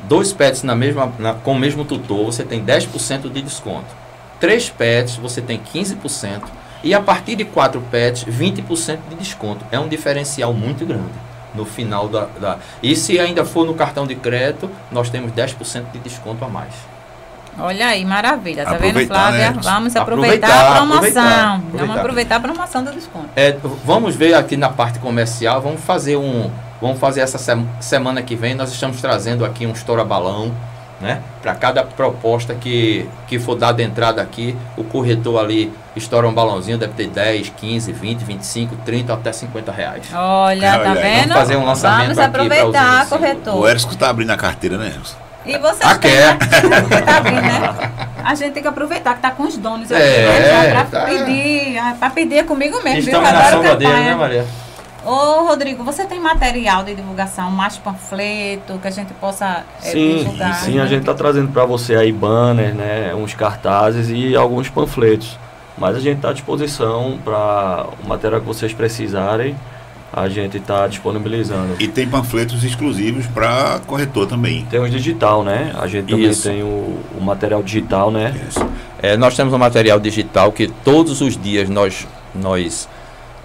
[0.08, 3.88] dois PETs na mesma, na, com o mesmo tutor, você tem 10% de desconto.
[4.40, 6.44] Três PETs, você tem 15%.
[6.84, 9.66] E a partir de quatro PETs, 20% de desconto.
[9.72, 12.58] É um diferencial muito grande no final da, da.
[12.82, 16.74] E se ainda for no cartão de crédito, nós temos 10% de desconto a mais.
[17.60, 18.64] Olha aí, maravilha.
[18.64, 19.52] Tá vendo, Flávia?
[19.52, 19.60] Né?
[19.64, 20.98] Vamos aproveitar, aproveitar, a promoção.
[20.98, 21.78] Aproveitar, aproveitar.
[21.78, 23.30] Vamos aproveitar a promoção do desconto.
[23.36, 26.52] É, vamos ver aqui na parte comercial, vamos fazer um.
[26.82, 27.40] Vamos fazer essa
[27.80, 30.54] semana que vem, nós estamos trazendo aqui um estoura balão,
[31.02, 31.22] né?
[31.42, 36.78] Para cada proposta que, que for dada entrada aqui, o corretor ali estoura um balãozinho,
[36.78, 40.06] deve ter 10, 15, 20, 25, 30 até 50 reais.
[40.14, 41.30] Olha, Olha tá vendo?
[41.30, 43.56] Vamos fazer um lançamento Vamos aproveitar, aqui corretor.
[43.56, 45.28] O Erisco está abrindo a carteira, né, Erisco?
[45.46, 46.38] E vocês ah, têm, né?
[47.06, 47.92] tá bem, né?
[48.24, 50.72] A gente tem que aproveitar que tá com os donos aqui, é, né?
[50.72, 51.06] Pra tá.
[51.06, 53.00] pedir, ah, pra pedir comigo mesmo.
[53.00, 54.67] Estamos na sombra dele, né, Maria?
[55.08, 60.18] Ô, Rodrigo, você tem material de divulgação, mais panfleto, que a gente possa é, sim,
[60.18, 60.56] divulgar?
[60.56, 60.84] Sim, né?
[60.84, 65.40] a gente está trazendo para você aí banner, né, uns cartazes e alguns panfletos.
[65.78, 69.56] Mas a gente está à disposição para o material que vocês precisarem
[70.12, 71.76] a gente está disponibilizando.
[71.80, 74.66] E tem panfletos exclusivos para corretor também.
[74.66, 75.74] Tem o digital, né?
[75.78, 76.50] A gente também Isso.
[76.50, 78.34] tem o, o, material digital, né?
[78.48, 78.66] Isso.
[79.02, 82.90] É, nós temos um material digital que todos os dias nós, nós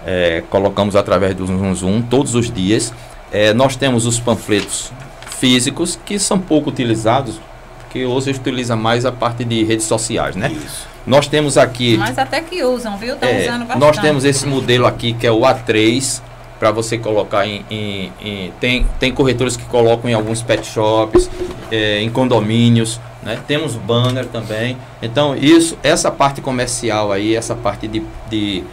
[0.05, 2.93] é, colocamos através do Zoom Zoom, todos os dias.
[3.31, 4.91] É, nós temos os panfletos
[5.39, 7.39] físicos que são pouco utilizados,
[7.79, 10.51] porque hoje utiliza mais a parte de redes sociais, né?
[10.51, 10.87] Isso.
[11.05, 11.97] Nós temos aqui.
[11.97, 13.15] Mas até que usam, viu?
[13.15, 13.79] Estão é, usando bastante.
[13.79, 16.21] Nós temos esse modelo aqui que é o A3
[16.59, 21.29] para você colocar em, em, em, tem, tem corretores que colocam em alguns pet shops,
[21.69, 23.37] é, em condomínios, né?
[23.45, 24.77] Temos banner também.
[25.01, 28.63] Então, isso, essa parte comercial aí, essa parte de, de,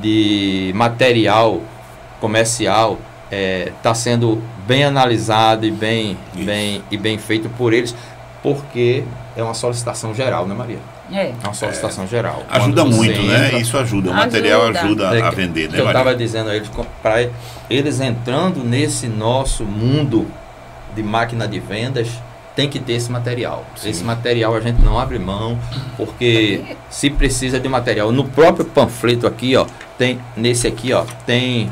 [0.00, 1.60] de material
[2.20, 7.94] comercial está é, tá sendo bem analisado e bem, bem, e bem feito por eles,
[8.42, 9.04] porque
[9.36, 10.78] é uma solicitação geral, né, Maria?
[11.10, 11.26] É.
[11.28, 12.06] é uma solicitação é.
[12.06, 12.42] geral.
[12.48, 13.46] Ajuda muito, né?
[13.46, 13.58] entra?
[13.58, 14.10] Isso ajuda.
[14.10, 15.80] O material ajuda, ajuda a vender, né?
[15.80, 16.70] Eu estava dizendo a eles,
[17.02, 17.28] para
[17.68, 20.26] eles entrando nesse nosso mundo
[20.94, 22.08] de máquina de vendas,
[22.54, 23.64] tem que ter esse material.
[23.76, 23.90] Sim.
[23.90, 25.58] Esse material a gente não abre mão,
[25.96, 28.12] porque se precisa de material.
[28.12, 29.66] No próprio panfleto aqui, ó,
[29.98, 31.70] tem nesse aqui, ó, tem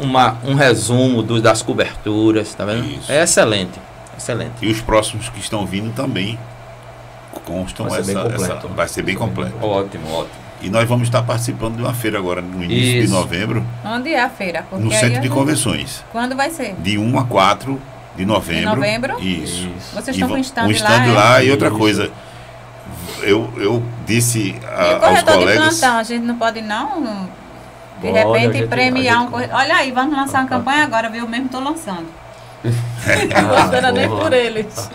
[0.00, 2.86] uma, um resumo do, das coberturas, tá vendo?
[2.86, 3.10] Isso.
[3.10, 3.78] É excelente,
[4.16, 4.54] excelente.
[4.62, 6.38] E os próximos que estão vindo também
[7.44, 9.54] constam vai essa, essa, vai ser bem completo.
[9.60, 10.46] Ótimo, ótimo.
[10.60, 13.06] E nós vamos estar participando de uma feira agora no início Isso.
[13.08, 13.64] de novembro.
[13.84, 14.64] Onde é a feira?
[14.68, 16.02] Porque no centro de convenções.
[16.10, 16.74] Quando vai ser?
[16.76, 17.80] De 1 a 4
[18.16, 18.70] de novembro.
[18.70, 19.20] De novembro?
[19.20, 19.68] Isso.
[19.76, 19.94] Isso.
[19.94, 21.46] Vocês estão com um stand, um stand lá, lá é?
[21.46, 22.10] e outra coisa.
[23.22, 25.74] Eu, eu disse a, e o aos colegas.
[25.74, 27.28] De plantão, a gente não pode não
[28.00, 29.56] de repente gente, premiar um corretor.
[29.56, 31.22] Olha aí, vamos lançar uma campanha agora, viu?
[31.22, 32.06] Eu mesmo estou lançando.
[32.64, 34.90] Gostando nem por eles.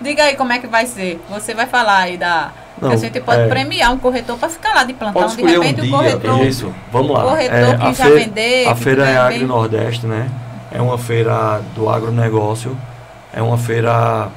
[0.00, 1.22] Diga aí como é que vai ser.
[1.28, 2.52] Você vai falar aí da.
[2.80, 5.26] Não, a gente pode é, premiar um corretor para ficar lá de plantão.
[5.28, 6.46] De repente um o corretor.
[6.46, 7.24] Isso, vamos lá.
[7.24, 8.68] O corretor é, que já vender.
[8.68, 10.28] A feira é Agro Nordeste, né?
[10.74, 12.76] É uma feira do agronegócio.
[13.32, 14.28] É uma feira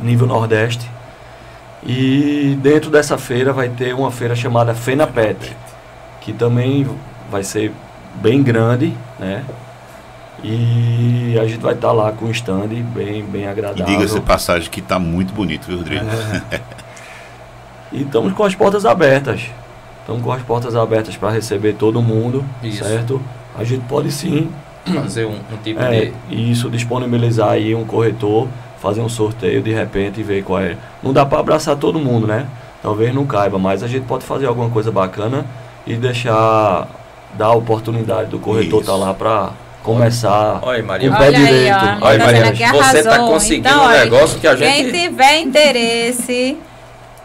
[0.00, 0.88] nível Nordeste.
[1.82, 5.56] E dentro dessa feira vai ter uma feira chamada FenaPet,
[6.20, 6.86] que também
[7.30, 7.72] vai ser
[8.16, 9.42] bem grande, né?
[10.44, 13.84] E a gente vai estar tá lá com um stand bem, bem agradável.
[13.84, 16.04] E diga-se passagem que está muito bonito, viu, Rodrigo?
[16.50, 16.60] É.
[17.90, 19.42] e estamos com as portas abertas.
[20.00, 22.84] Estamos com as portas abertas para receber todo mundo, isso.
[22.84, 23.20] certo?
[23.56, 24.50] A gente pode sim
[24.84, 26.50] fazer um, um tipo é, de.
[26.50, 28.48] Isso, disponibilizar aí um corretor,
[28.80, 30.76] fazer um sorteio de repente e ver qual é.
[31.02, 32.46] Não dá para abraçar todo mundo, né?
[32.82, 35.46] Talvez não caiba, mas a gente pode fazer alguma coisa bacana
[35.86, 36.88] e deixar
[37.36, 39.50] dar a oportunidade do corretor estar tá lá para
[39.82, 41.08] começar Olha, Maria.
[41.08, 41.74] com o pé Olha direito.
[41.74, 44.90] Aí, ó, Olha, Maria, você está conseguindo então, um negócio que a gente...
[44.90, 46.58] Quem tiver interesse,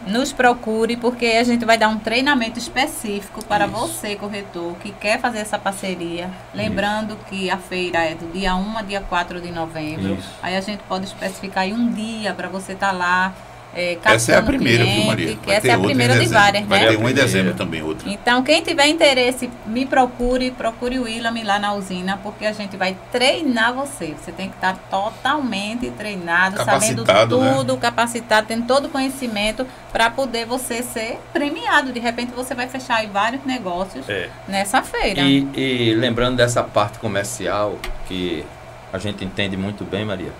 [0.08, 3.76] nos procure, porque a gente vai dar um treinamento específico para Isso.
[3.76, 6.30] você, corretor, que quer fazer essa parceria.
[6.54, 7.24] Lembrando Isso.
[7.28, 10.14] que a feira é do dia 1 a dia 4 de novembro.
[10.14, 10.28] Isso.
[10.42, 13.34] Aí a gente pode especificar aí um dia para você estar tá lá
[13.74, 15.38] é, essa é a primeira, cliente, viu, Maria?
[15.44, 16.88] Vai essa é a primeira de várias, Vai né?
[16.88, 18.08] ter uma em dezembro também, outra.
[18.10, 22.76] Então, quem tiver interesse, me procure, procure o William lá na usina, porque a gente
[22.76, 24.14] vai treinar você.
[24.18, 27.26] Você tem que estar totalmente treinado, sabendo né?
[27.26, 27.78] tudo, né?
[27.80, 31.92] capacitado, tendo todo o conhecimento para poder você ser premiado.
[31.92, 34.30] De repente, você vai fechar aí vários negócios é.
[34.48, 35.20] nessa feira.
[35.20, 38.44] E, e lembrando dessa parte comercial, que
[38.92, 40.32] a gente entende muito bem, Maria,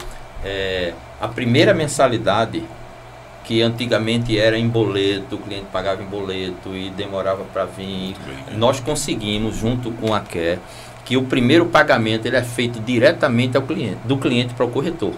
[0.45, 2.65] é, a primeira mensalidade
[3.49, 8.15] que antigamente era em boleto, o cliente pagava em boleto e demorava para vir.
[8.53, 10.59] Nós conseguimos, junto com a Quer,
[11.03, 15.15] que o primeiro pagamento ele é feito diretamente ao cliente, do cliente para o corretor.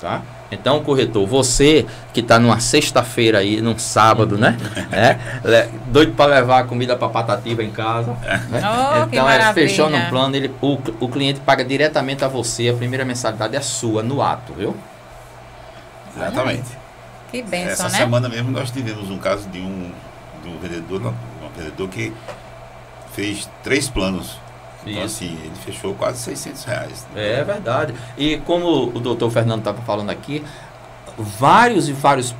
[0.00, 0.22] Tá?
[0.52, 1.84] Então, corretor, você
[2.14, 4.56] que está numa sexta-feira aí, num sábado, né?
[4.92, 8.12] É, doido para levar a comida para patativa em casa.
[8.48, 8.62] Né?
[8.62, 12.74] Oh, então, é, fechou no plano, ele, o, o cliente paga diretamente a você, a
[12.74, 14.76] primeira mensalidade é sua, no ato, viu?
[16.16, 16.79] Exatamente.
[17.30, 17.98] Que benção, Essa né?
[17.98, 19.90] semana mesmo nós tivemos um caso de um,
[20.42, 22.12] de um vendedor, um vendedor que
[23.12, 24.38] fez três planos.
[24.82, 25.16] Então, Isso.
[25.24, 27.06] assim, ele fechou quase 600 reais.
[27.14, 27.94] É verdade.
[28.16, 30.42] E como o doutor Fernando estava falando aqui,
[31.18, 32.34] vários e vários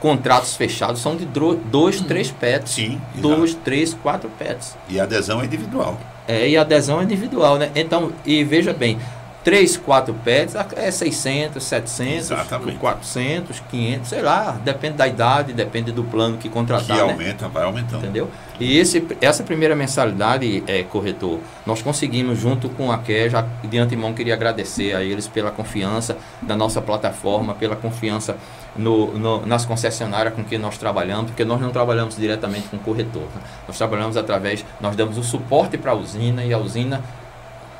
[0.00, 2.72] contratos fechados são de dois, três pets.
[2.72, 3.00] Sim.
[3.16, 4.76] Dois, três, quatro pets.
[4.88, 5.98] E a adesão é individual.
[6.28, 7.70] É, e a adesão é individual, né?
[7.74, 8.98] Então, e veja bem,
[9.46, 12.78] 3, 4 pets é 600, 700, Exatamente.
[12.78, 16.96] 400, 500, sei lá, depende da idade, depende do plano que contratar.
[16.96, 17.50] Que aumenta, né?
[17.54, 18.02] vai aumentando.
[18.02, 18.28] Entendeu?
[18.58, 23.78] E esse, essa primeira mensalidade, é, corretor, nós conseguimos junto com a QE, já de
[23.78, 28.36] antemão queria agradecer a eles pela confiança da nossa plataforma, pela confiança
[28.74, 32.80] no, no, nas concessionárias com que nós trabalhamos, porque nós não trabalhamos diretamente com o
[32.80, 33.22] corretor.
[33.22, 33.42] Né?
[33.68, 37.00] Nós trabalhamos através, nós damos o suporte para a usina e a usina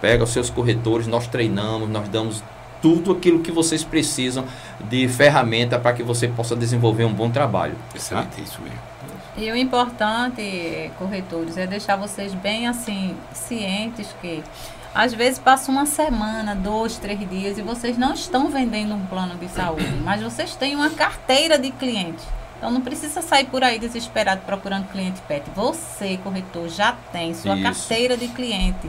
[0.01, 2.43] pega os seus corretores, nós treinamos, nós damos
[2.81, 4.45] tudo aquilo que vocês precisam
[4.81, 7.75] de ferramenta para que você possa desenvolver um bom trabalho.
[7.95, 8.43] Excelente, tá?
[8.43, 8.79] isso mesmo.
[9.37, 14.43] E o importante, corretores, é deixar vocês bem assim, cientes que
[14.95, 19.35] às vezes passa uma semana, dois, três dias e vocês não estão vendendo um plano
[19.35, 22.25] de saúde, mas vocês têm uma carteira de clientes.
[22.57, 25.45] Então não precisa sair por aí desesperado procurando cliente PET.
[25.55, 27.63] Você, corretor, já tem sua Isso.
[27.63, 28.89] carteira de cliente.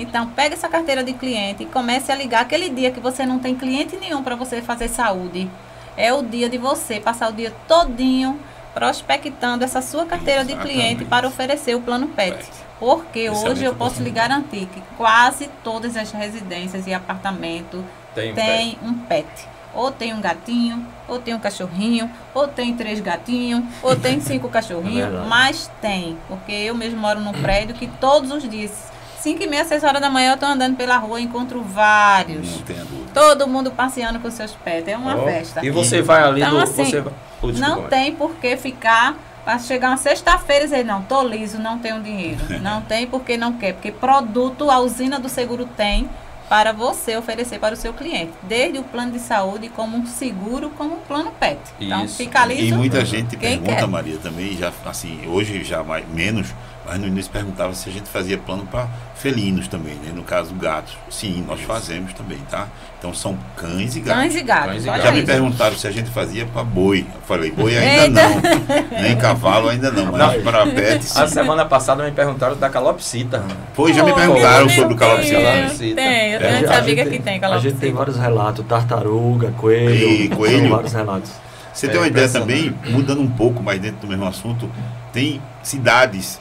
[0.00, 3.38] Então, pega essa carteira de cliente e comece a ligar aquele dia que você não
[3.38, 5.50] tem cliente nenhum para você fazer saúde.
[5.96, 8.38] É o dia de você passar o dia todinho
[8.74, 10.68] prospectando essa sua carteira Exatamente.
[10.68, 12.46] de cliente para oferecer o plano PET.
[12.78, 17.80] Porque Esse hoje é eu posso lhe garantir que quase todas as residências e apartamentos
[18.14, 19.26] têm tem um PET.
[19.72, 24.48] Ou tem um gatinho, ou tem um cachorrinho, ou tem três gatinhos, ou tem cinco
[24.50, 26.18] cachorrinhos, é mas tem.
[26.28, 28.92] Porque eu mesmo moro num prédio que todos os dias
[29.26, 32.48] 5 e meia, 6 horas da manhã eu estou andando pela rua e encontro vários.
[32.48, 33.10] Não tenha dúvida.
[33.12, 35.66] Todo mundo passeando com seus pets, é uma oh, festa.
[35.66, 37.02] E você vai ali então, no, assim, você
[37.42, 41.58] oh, não tem por que ficar para chegar uma sexta-feira e dizer, não, tô liso,
[41.58, 42.38] não tenho dinheiro.
[42.62, 46.08] não tem porque não quer, porque produto a usina do seguro tem
[46.48, 50.70] para você oferecer para o seu cliente, desde o plano de saúde como um seguro,
[50.70, 51.58] como um plano PET.
[51.80, 52.16] Então Isso.
[52.16, 52.62] fica liso.
[52.62, 53.86] E muita gente pergunta, quer.
[53.88, 56.54] Maria, também já assim, hoje já mais menos
[56.86, 60.12] mas no início perguntava se a gente fazia plano para felinos também, né?
[60.14, 60.96] No caso, gatos.
[61.10, 62.68] Sim, nós fazemos também, tá?
[62.98, 64.22] Então são cães e gatos.
[64.22, 64.66] Cães e gatos.
[64.66, 65.02] Cães e gatos.
[65.02, 67.04] Já me perguntaram se a gente fazia para boi.
[67.12, 68.28] Eu falei, boi ainda Eita.
[68.28, 69.02] não.
[69.02, 71.16] Nem cavalo ainda não, mas para pets.
[71.16, 73.44] A semana passada me perguntaram da calopsita.
[73.74, 75.36] Pois, já me perguntaram sobre o calopsita.
[75.78, 76.76] Tem, eu tenho é.
[76.76, 77.68] amiga que tem calopsita.
[77.68, 80.08] A gente tem vários relatos, tartaruga, coelho.
[80.08, 80.70] E coelho.
[80.70, 81.32] vários relatos.
[81.76, 84.70] Você é, tem uma ideia também, mudando um pouco mais dentro do mesmo assunto,
[85.12, 86.38] tem cidades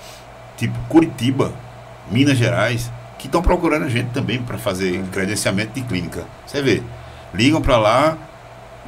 [0.58, 1.52] tipo Curitiba,
[2.10, 6.24] Minas Gerais, que estão procurando a gente também para fazer credenciamento de clínica.
[6.46, 6.82] Você vê,
[7.34, 8.18] ligam para lá,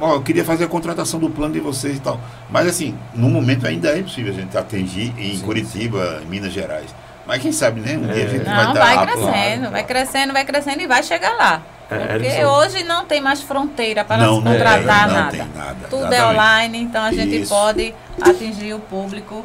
[0.00, 2.20] ó, eu queria fazer a contratação do plano de vocês e tal.
[2.50, 6.26] Mas assim, no momento ainda é possível a gente atingir em sim, Curitiba, sim.
[6.26, 6.94] Minas Gerais.
[7.26, 7.98] Mas quem sabe, né?
[7.98, 8.14] Um é.
[8.14, 11.34] dia a gente não, vai dar vai crescendo, vai crescendo, vai crescendo e vai chegar
[11.34, 11.62] lá.
[11.90, 15.46] É, porque hoje não tem mais fronteira para não, contratar não nada.
[15.54, 15.88] nada.
[15.88, 16.20] Tudo é exatamente.
[16.20, 17.48] é online, então a gente Isso.
[17.48, 19.44] pode atingir o público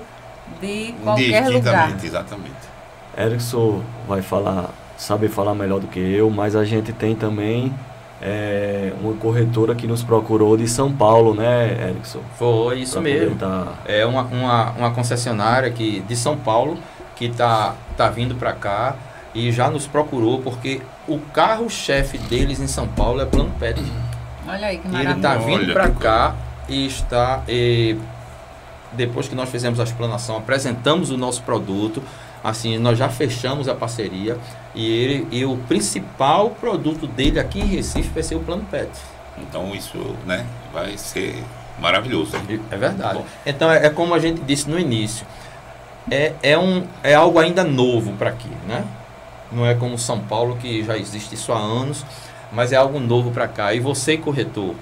[0.63, 1.95] de qualquer lugar.
[2.03, 2.73] Exatamente.
[3.17, 7.73] Erickson vai falar, sabe falar melhor do que eu, mas a gente tem também
[8.21, 12.21] é, uma corretora que nos procurou de São Paulo, né, Erickson?
[12.37, 13.35] Foi isso mesmo.
[13.35, 13.73] Tá...
[13.85, 16.77] É uma, uma, uma concessionária que, de São Paulo
[17.15, 18.95] que está tá vindo para cá
[19.35, 23.81] e já nos procurou porque o carro-chefe deles em São Paulo é Plano Pet.
[24.47, 25.11] Olha aí que maravilha.
[25.11, 26.35] Ele está vindo para cá
[26.67, 27.97] e está e
[28.95, 32.01] depois que nós fizemos a explanação, apresentamos o nosso produto,
[32.43, 34.37] assim, nós já fechamos a parceria
[34.75, 38.89] e ele e o principal produto dele aqui em Recife vai ser o Plano PET.
[39.37, 41.43] Então isso, né, vai ser
[41.79, 42.35] maravilhoso.
[42.69, 43.21] É verdade.
[43.45, 45.25] Então é, é, como a gente disse no início,
[46.11, 48.83] é, é, um, é algo ainda novo para aqui, né?
[49.51, 52.03] Não é como São Paulo que já existe isso há anos,
[52.51, 53.73] mas é algo novo para cá.
[53.73, 54.75] E você corretor,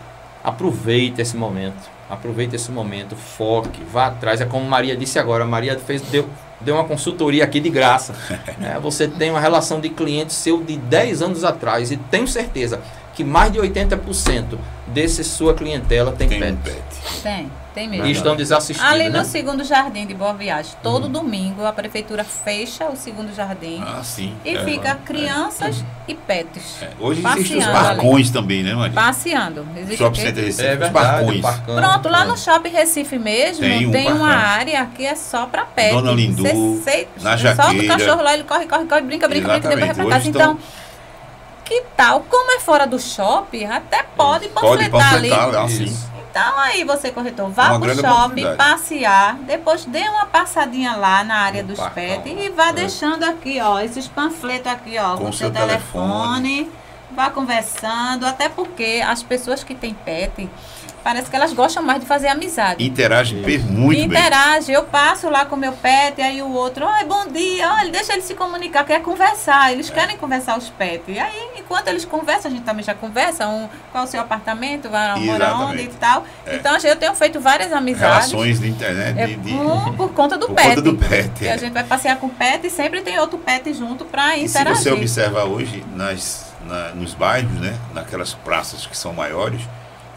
[0.44, 4.42] aproveite esse momento Aproveite esse momento, foque, vá atrás.
[4.42, 6.28] É como Maria disse agora, Maria fez, deu,
[6.60, 8.14] deu uma consultoria aqui de graça.
[8.62, 12.82] É, você tem uma relação de cliente seu de 10 anos atrás e tenho certeza
[13.14, 14.58] que mais de 80%
[14.88, 16.58] desse sua clientela tem, tem pet.
[16.64, 17.22] Pet.
[17.24, 17.52] Tem.
[17.74, 18.06] Tem mesmo.
[18.06, 18.88] E estão desassistindo.
[18.88, 19.24] Ali no né?
[19.24, 21.12] segundo jardim de Boa Viagem, todo uhum.
[21.12, 23.82] domingo a prefeitura fecha o segundo jardim.
[23.86, 24.36] Ah, sim.
[24.44, 24.96] E é, fica é.
[25.06, 26.82] crianças e pets.
[26.82, 26.90] É.
[27.00, 28.34] Hoje existem os barcões ali.
[28.34, 28.94] também, né, Maria?
[28.94, 29.66] Passeando.
[29.78, 31.80] Existe Shopping Center Recife, é verdade, os barcões.
[31.80, 35.64] Pronto, lá no Shopping Recife mesmo, tem, um tem uma área que é só para
[35.64, 35.94] pets.
[35.94, 37.64] Dona Lindu, cê, cê, na Jaqueira.
[37.64, 39.76] Solta o cachorro lá, ele corre, corre, corre, brinca, brinca, Exatamente.
[39.78, 40.28] brinca, depois vai pra casa.
[40.28, 40.60] Então,
[41.64, 42.26] que tal?
[42.30, 45.32] Como é fora do shopping, até pode panfletar ali.
[45.32, 46.11] Assim.
[46.32, 51.36] Então aí você corretor, vá para o shopping, passear, depois dê uma passadinha lá na
[51.36, 52.74] área dos pets e vá é.
[52.74, 56.72] deixando aqui, ó, esses panfletos aqui, ó, com, com seu telefone, telefone,
[57.12, 60.50] vá conversando, até porque as pessoas que têm pet,
[61.04, 62.84] Parece que elas gostam mais de fazer amizade.
[62.84, 63.96] Interage muito Interage.
[63.96, 64.06] bem.
[64.06, 64.72] Interage.
[64.72, 68.14] Eu passo lá com meu pet, e aí o outro, oi, bom dia, olha, deixa
[68.14, 69.72] eles se comunicar, quer conversar.
[69.72, 69.94] Eles é.
[69.94, 71.16] querem conversar os pets.
[71.16, 74.22] E aí, enquanto eles conversam, a gente também já conversa, um, qual é o seu
[74.22, 76.26] apartamento, vai morar onde e tal.
[76.46, 76.56] É.
[76.56, 78.32] Então, eu tenho feito várias amizades.
[78.32, 79.20] Relações de internet.
[79.20, 80.70] É, de, de, por, por, conta do por pet.
[80.70, 81.44] Conta do pet.
[81.44, 81.58] E a é.
[81.58, 84.72] gente vai passear com o pet e sempre tem outro pet junto para interagir.
[84.72, 89.62] E se você observa hoje nas, na, nos bairros, né, naquelas praças que são maiores,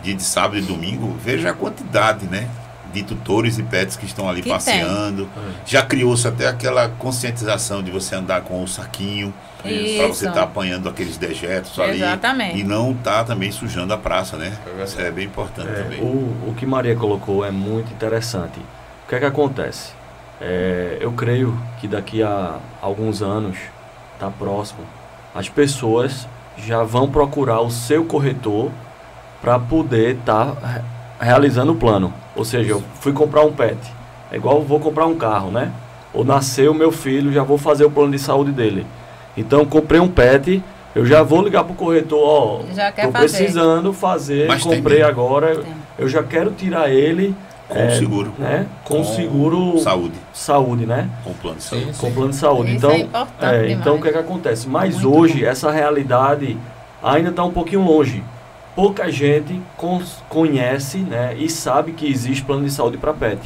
[0.04, 2.48] dia de sábado e domingo, veja a quantidade, né?
[2.92, 5.24] De tutores e pets que estão ali que passeando.
[5.24, 5.42] Tem.
[5.66, 10.42] Já criou-se até aquela conscientização de você andar com o saquinho para você estar tá
[10.42, 12.60] apanhando aqueles dejetos ali Exatamente.
[12.60, 14.52] e não estar tá também sujando a praça, né?
[14.84, 16.00] Isso é bem importante é, também.
[16.00, 18.60] O, o que Maria colocou é muito interessante.
[19.04, 19.92] O que é que acontece?
[20.40, 23.56] É, eu creio que daqui a alguns anos,
[24.20, 24.80] tá próximo,
[25.34, 26.28] as pessoas
[26.58, 28.70] já vão procurar o seu corretor
[29.44, 30.80] para poder estar tá
[31.20, 32.12] realizando o plano.
[32.34, 33.78] Ou seja, eu fui comprar um pet.
[34.32, 35.70] É igual vou comprar um carro, né?
[36.14, 38.86] Ou nasceu meu filho, já vou fazer o plano de saúde dele.
[39.36, 40.62] Então, comprei um pet,
[40.94, 45.56] eu já vou ligar para o corretor, ó, já tô precisando fazer, Mas comprei agora,
[45.56, 45.72] tem.
[45.98, 47.34] eu já quero tirar ele
[47.68, 48.66] com é, seguro, né?
[48.84, 51.10] Com, com, seguro saúde, saúde, né?
[51.24, 52.76] Com plano de saúde, sim, com plano de saúde.
[52.76, 54.68] Isso então, é, é então o que é que acontece?
[54.68, 55.46] Mas Muito hoje bom.
[55.46, 56.56] essa realidade
[57.02, 58.22] ainda está um pouquinho longe
[58.74, 59.60] pouca gente
[60.28, 63.40] conhece né, e sabe que existe plano de saúde para pet.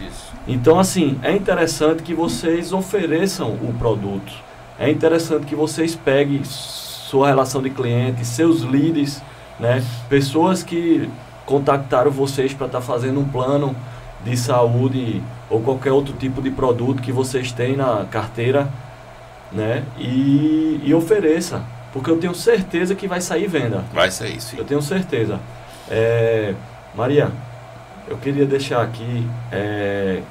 [0.00, 0.32] Isso.
[0.46, 4.32] Então, assim, é interessante que vocês ofereçam o produto.
[4.78, 9.22] É interessante que vocês peguem sua relação de cliente, seus leads,
[9.60, 9.84] né?
[10.08, 11.08] Pessoas que
[11.44, 13.76] contactaram vocês para estar tá fazendo um plano
[14.24, 18.68] de saúde ou qualquer outro tipo de produto que vocês têm na carteira,
[19.52, 19.84] né?
[19.98, 21.62] E, e ofereça,
[21.92, 23.84] porque eu tenho certeza que vai sair venda.
[23.92, 24.56] Vai sair, sim.
[24.56, 25.38] Eu tenho certeza.
[25.90, 26.54] É,
[26.94, 27.30] Maria,
[28.08, 30.22] eu queria deixar aqui é,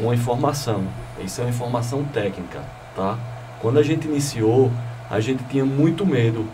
[0.00, 0.84] uma informação.
[1.24, 2.60] Isso é uma informação técnica,
[2.94, 3.18] tá?
[3.60, 4.70] Quando a gente iniciou,
[5.10, 6.46] a gente tinha muito medo,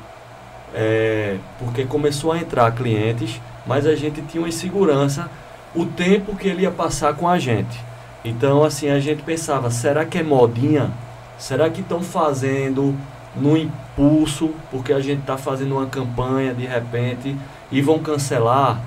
[0.74, 5.28] é, porque começou a entrar clientes, mas a gente tinha uma insegurança
[5.74, 7.80] o tempo que ele ia passar com a gente.
[8.24, 10.90] Então, assim, a gente pensava, será que é modinha?
[11.36, 12.96] Será que estão fazendo
[13.36, 17.36] no impulso, porque a gente está fazendo uma campanha de repente
[17.70, 18.80] e vão cancelar?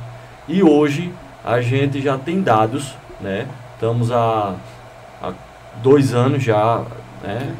[0.47, 3.47] E hoje a gente já tem dados, né?
[3.73, 4.55] Estamos há,
[5.21, 5.33] há
[5.81, 6.83] dois anos já
[7.23, 7.53] né?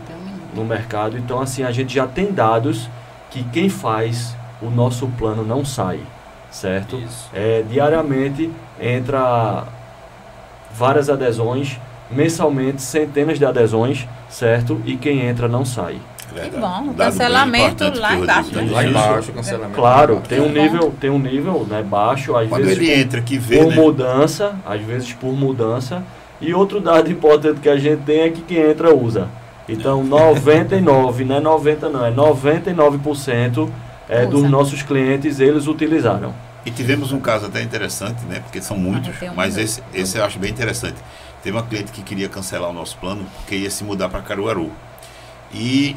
[0.54, 2.90] no mercado, então assim a gente já tem dados
[3.30, 6.00] que quem faz o nosso plano não sai,
[6.50, 6.96] certo?
[6.98, 7.30] Isso.
[7.34, 9.66] É, diariamente entra
[10.74, 11.80] várias adesões,
[12.10, 14.82] mensalmente centenas de adesões, certo?
[14.86, 16.00] E quem entra não sai.
[16.34, 18.56] Que bom, cancelamento lá embaixo.
[18.56, 18.72] Né?
[18.72, 19.76] Lá embaixo, cancelamento.
[19.76, 23.22] Claro, tem um nível, tem um nível né, baixo, às Quando vezes ele por, entra,
[23.22, 23.76] que vê, por né?
[23.76, 26.04] mudança, às vezes por mudança.
[26.40, 29.28] E outro dado importante que a gente tem é que quem entra usa.
[29.68, 33.70] Então, 99, não é 90 não, é 99%
[34.10, 36.34] é, dos nossos clientes eles utilizaram.
[36.66, 38.42] E tivemos um caso até interessante, né?
[38.42, 40.98] Porque são muitos, ah, mas esse, esse eu acho bem interessante.
[41.42, 44.70] Teve uma cliente que queria cancelar o nosso plano porque ia se mudar para Caruaru.
[45.54, 45.96] E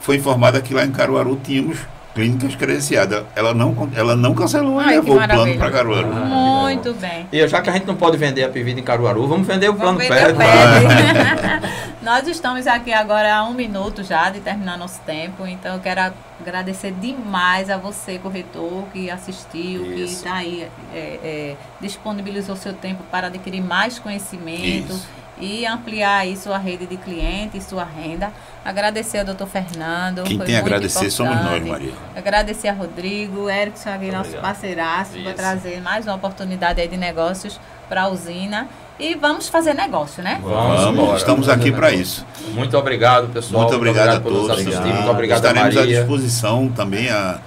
[0.00, 1.78] foi informada que lá em Caruaru tínhamos
[2.16, 3.24] clínicas credenciadas.
[3.34, 6.10] Ela não, ela não cancelou e levou o plano para Caruaru.
[6.10, 7.28] Ah, Muito bem.
[7.30, 9.74] E já que a gente não pode vender a Pivida em Caruaru, vamos vender o
[9.74, 10.38] plano vamos PED.
[12.00, 16.14] Nós estamos aqui agora há um minuto já de terminar nosso tempo, então eu quero
[16.40, 19.94] agradecer demais a você, corretor, que assistiu, Isso.
[19.94, 24.92] que está aí, é, é, disponibilizou seu tempo para adquirir mais conhecimento.
[24.92, 28.32] Isso e ampliar aí sua rede de clientes, sua renda.
[28.64, 30.24] Agradecer ao doutor Fernando.
[30.24, 31.92] Quem tem a agradecer somos nós, Maria.
[32.14, 37.60] Agradecer a Rodrigo, Erickson aqui, nosso parceiraço, por trazer mais uma oportunidade aí de negócios
[37.88, 38.68] para a usina.
[38.98, 40.40] E vamos fazer negócio, né?
[40.42, 42.24] Vamos, vamos estamos aqui para isso.
[42.54, 43.64] Muito obrigado, pessoal.
[43.64, 44.66] Muito obrigado, muito obrigado a todos.
[44.66, 44.94] Obrigado.
[44.94, 45.98] Muito obrigado, Estaremos Maria.
[45.98, 47.38] à disposição também a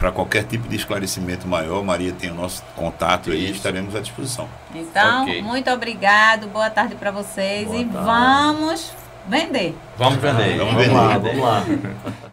[0.00, 4.48] para qualquer tipo de esclarecimento maior, Maria tem o nosso contato aí, estaremos à disposição.
[4.74, 5.42] Então, okay.
[5.42, 8.06] muito obrigado, boa tarde para vocês boa e tarde.
[8.06, 8.92] vamos
[9.28, 9.76] vender.
[9.98, 10.56] Vamos vender.
[10.56, 10.94] Vamos, vamos vender.
[10.94, 11.64] lá, vamos lá.